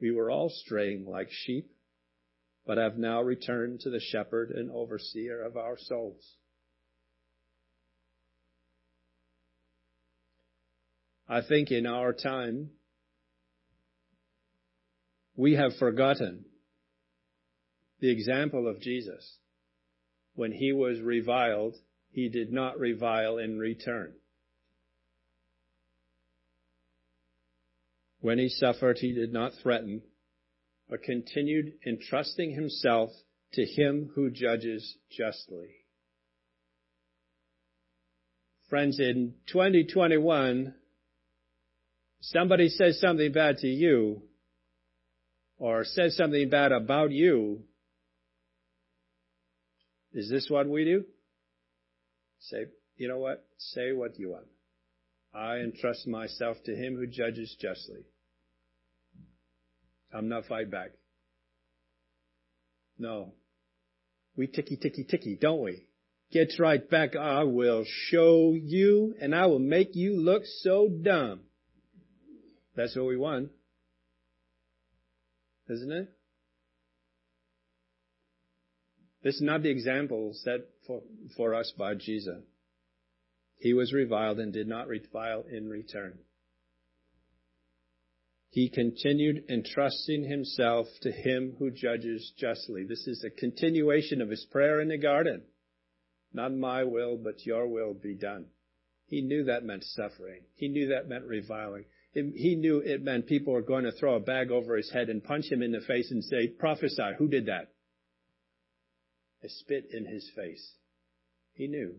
We 0.00 0.10
were 0.10 0.30
all 0.30 0.50
straying 0.50 1.06
like 1.06 1.28
sheep, 1.30 1.70
but 2.66 2.78
have 2.78 2.98
now 2.98 3.22
returned 3.22 3.80
to 3.80 3.90
the 3.90 4.00
shepherd 4.00 4.50
and 4.50 4.70
overseer 4.70 5.42
of 5.42 5.56
our 5.56 5.78
souls. 5.78 6.36
I 11.28 11.42
think 11.42 11.70
in 11.70 11.86
our 11.86 12.12
time, 12.12 12.70
we 15.36 15.54
have 15.54 15.76
forgotten 15.78 16.44
the 18.00 18.10
example 18.10 18.68
of 18.68 18.80
Jesus. 18.80 19.38
When 20.36 20.52
he 20.52 20.70
was 20.70 21.00
reviled, 21.00 21.74
he 22.10 22.28
did 22.28 22.52
not 22.52 22.78
revile 22.78 23.38
in 23.38 23.58
return. 23.58 24.12
When 28.20 28.38
he 28.38 28.50
suffered, 28.50 28.98
he 28.98 29.12
did 29.12 29.32
not 29.32 29.52
threaten, 29.62 30.02
but 30.90 31.02
continued 31.02 31.72
entrusting 31.86 32.52
himself 32.52 33.10
to 33.54 33.64
him 33.64 34.10
who 34.14 34.30
judges 34.30 34.98
justly. 35.10 35.70
Friends, 38.68 39.00
in 39.00 39.34
2021, 39.46 40.74
somebody 42.20 42.68
says 42.68 43.00
something 43.00 43.32
bad 43.32 43.58
to 43.58 43.68
you, 43.68 44.22
or 45.58 45.84
says 45.84 46.14
something 46.16 46.50
bad 46.50 46.72
about 46.72 47.10
you, 47.10 47.62
is 50.16 50.30
this 50.30 50.48
what 50.48 50.66
we 50.66 50.84
do? 50.84 51.04
Say, 52.40 52.64
you 52.96 53.06
know 53.06 53.18
what? 53.18 53.44
Say 53.58 53.92
what 53.92 54.18
you 54.18 54.30
want. 54.30 54.46
I 55.34 55.58
entrust 55.58 56.06
myself 56.06 56.56
to 56.64 56.74
him 56.74 56.96
who 56.96 57.06
judges 57.06 57.54
justly. 57.60 58.06
I'm 60.12 60.30
not 60.30 60.46
fight 60.46 60.70
back. 60.70 60.92
No. 62.98 63.34
We 64.38 64.46
ticky 64.46 64.78
ticky 64.78 65.04
ticky, 65.04 65.36
don't 65.38 65.62
we? 65.62 65.86
Get 66.32 66.58
right 66.58 66.88
back. 66.88 67.14
I 67.14 67.44
will 67.44 67.84
show 67.86 68.54
you 68.54 69.14
and 69.20 69.34
I 69.34 69.46
will 69.46 69.58
make 69.58 69.94
you 69.94 70.18
look 70.18 70.44
so 70.62 70.88
dumb. 70.88 71.40
That's 72.74 72.96
what 72.96 73.04
we 73.04 73.18
want. 73.18 73.50
Isn't 75.68 75.92
it? 75.92 76.08
This 79.26 79.34
is 79.34 79.42
not 79.42 79.64
the 79.64 79.70
example 79.70 80.30
set 80.34 80.60
for, 80.86 81.02
for 81.36 81.52
us 81.52 81.72
by 81.76 81.94
Jesus. 81.94 82.44
He 83.58 83.74
was 83.74 83.92
reviled 83.92 84.38
and 84.38 84.52
did 84.52 84.68
not 84.68 84.86
revile 84.86 85.42
in 85.50 85.68
return. 85.68 86.20
He 88.50 88.70
continued 88.70 89.46
entrusting 89.48 90.22
himself 90.30 90.86
to 91.02 91.10
him 91.10 91.56
who 91.58 91.72
judges 91.72 92.34
justly. 92.38 92.84
This 92.84 93.04
is 93.08 93.24
a 93.24 93.36
continuation 93.36 94.22
of 94.22 94.30
his 94.30 94.46
prayer 94.52 94.80
in 94.80 94.86
the 94.86 94.96
garden. 94.96 95.42
Not 96.32 96.54
my 96.54 96.84
will, 96.84 97.16
but 97.16 97.44
your 97.44 97.66
will 97.66 97.94
be 97.94 98.14
done. 98.14 98.46
He 99.06 99.22
knew 99.22 99.42
that 99.46 99.64
meant 99.64 99.82
suffering. 99.82 100.42
He 100.54 100.68
knew 100.68 100.90
that 100.90 101.08
meant 101.08 101.24
reviling. 101.24 101.86
He 102.12 102.54
knew 102.54 102.78
it 102.78 103.02
meant 103.02 103.26
people 103.26 103.54
were 103.54 103.60
going 103.60 103.86
to 103.86 103.92
throw 103.98 104.14
a 104.14 104.20
bag 104.20 104.52
over 104.52 104.76
his 104.76 104.92
head 104.92 105.08
and 105.08 105.24
punch 105.24 105.46
him 105.46 105.62
in 105.62 105.72
the 105.72 105.80
face 105.80 106.12
and 106.12 106.22
say, 106.22 106.46
prophesy, 106.46 107.10
who 107.18 107.26
did 107.26 107.46
that? 107.46 107.72
A 109.42 109.48
spit 109.48 109.88
in 109.92 110.06
his 110.06 110.30
face. 110.34 110.72
He 111.54 111.66
knew. 111.66 111.96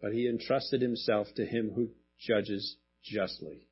But 0.00 0.12
he 0.12 0.28
entrusted 0.28 0.80
himself 0.80 1.28
to 1.36 1.44
him 1.44 1.72
who 1.74 1.88
judges 2.18 2.76
justly. 3.02 3.66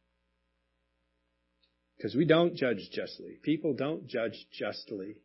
Because 1.96 2.14
we 2.14 2.24
don't 2.24 2.55
judge 2.55 2.90
justly. 2.92 3.38
People 3.42 3.74
don't 3.74 4.07
judge 4.07 4.46
justly. 4.53 5.16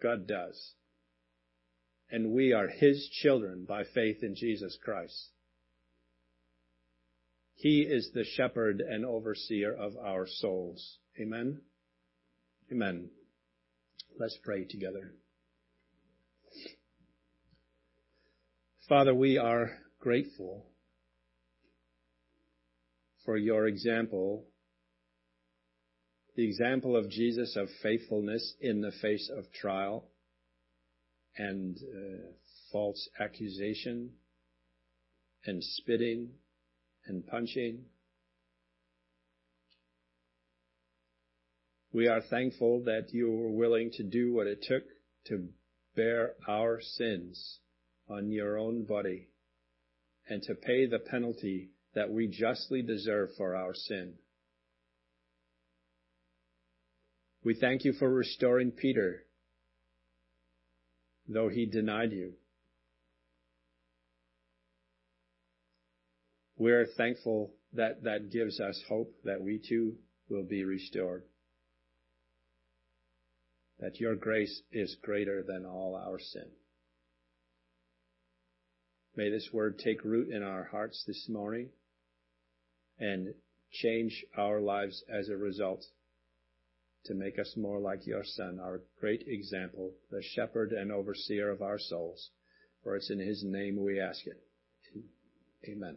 God 0.00 0.28
does. 0.28 0.72
And 2.10 2.30
we 2.30 2.52
are 2.52 2.68
His 2.68 3.08
children 3.22 3.64
by 3.68 3.82
faith 3.92 4.22
in 4.22 4.36
Jesus 4.36 4.78
Christ. 4.82 5.30
He 7.56 7.80
is 7.80 8.10
the 8.14 8.24
shepherd 8.24 8.80
and 8.80 9.04
overseer 9.04 9.74
of 9.74 9.96
our 9.96 10.26
souls. 10.28 10.98
Amen? 11.20 11.62
Amen. 12.70 13.08
Let's 14.18 14.38
pray 14.42 14.64
together. 14.64 15.12
Father, 18.88 19.14
we 19.14 19.36
are 19.36 19.72
grateful 20.00 20.64
for 23.26 23.36
your 23.36 23.66
example 23.66 24.44
the 26.34 26.46
example 26.46 26.96
of 26.96 27.10
Jesus 27.10 27.56
of 27.56 27.68
faithfulness 27.82 28.54
in 28.60 28.80
the 28.80 28.92
face 29.02 29.30
of 29.34 29.44
trial 29.52 30.08
and 31.36 31.76
uh, 31.76 32.26
false 32.72 33.08
accusation 33.18 34.10
and 35.44 35.62
spitting 35.62 36.30
and 37.06 37.26
punching. 37.26 37.84
We 41.96 42.08
are 42.08 42.20
thankful 42.20 42.82
that 42.84 43.14
you 43.14 43.30
were 43.30 43.48
willing 43.48 43.90
to 43.92 44.02
do 44.02 44.30
what 44.30 44.46
it 44.46 44.60
took 44.60 44.82
to 45.28 45.48
bear 45.94 46.34
our 46.46 46.78
sins 46.78 47.60
on 48.06 48.30
your 48.30 48.58
own 48.58 48.84
body 48.84 49.28
and 50.28 50.42
to 50.42 50.54
pay 50.54 50.84
the 50.84 50.98
penalty 50.98 51.70
that 51.94 52.10
we 52.10 52.26
justly 52.26 52.82
deserve 52.82 53.30
for 53.38 53.56
our 53.56 53.72
sin. 53.72 54.12
We 57.42 57.54
thank 57.54 57.86
you 57.86 57.94
for 57.94 58.12
restoring 58.12 58.72
Peter, 58.72 59.24
though 61.26 61.48
he 61.48 61.64
denied 61.64 62.12
you. 62.12 62.34
We're 66.58 66.88
thankful 66.98 67.54
that 67.72 68.02
that 68.02 68.30
gives 68.30 68.60
us 68.60 68.78
hope 68.86 69.14
that 69.24 69.40
we 69.40 69.62
too 69.66 69.94
will 70.28 70.44
be 70.44 70.62
restored. 70.62 71.22
That 73.80 74.00
your 74.00 74.14
grace 74.14 74.62
is 74.72 74.96
greater 75.02 75.42
than 75.42 75.66
all 75.66 75.94
our 75.94 76.18
sin. 76.18 76.50
May 79.16 79.30
this 79.30 79.50
word 79.52 79.78
take 79.78 80.04
root 80.04 80.28
in 80.28 80.42
our 80.42 80.64
hearts 80.64 81.04
this 81.06 81.26
morning 81.28 81.70
and 82.98 83.34
change 83.70 84.24
our 84.36 84.60
lives 84.60 85.02
as 85.08 85.28
a 85.28 85.36
result 85.36 85.84
to 87.06 87.14
make 87.14 87.38
us 87.38 87.54
more 87.56 87.80
like 87.80 88.06
your 88.06 88.24
Son, 88.24 88.58
our 88.60 88.82
great 89.00 89.24
example, 89.26 89.92
the 90.10 90.22
shepherd 90.34 90.72
and 90.72 90.90
overseer 90.90 91.50
of 91.50 91.62
our 91.62 91.78
souls. 91.78 92.30
For 92.82 92.96
it's 92.96 93.10
in 93.10 93.18
his 93.18 93.42
name 93.44 93.82
we 93.82 94.00
ask 94.00 94.26
it. 94.26 94.42
Amen. 95.68 95.96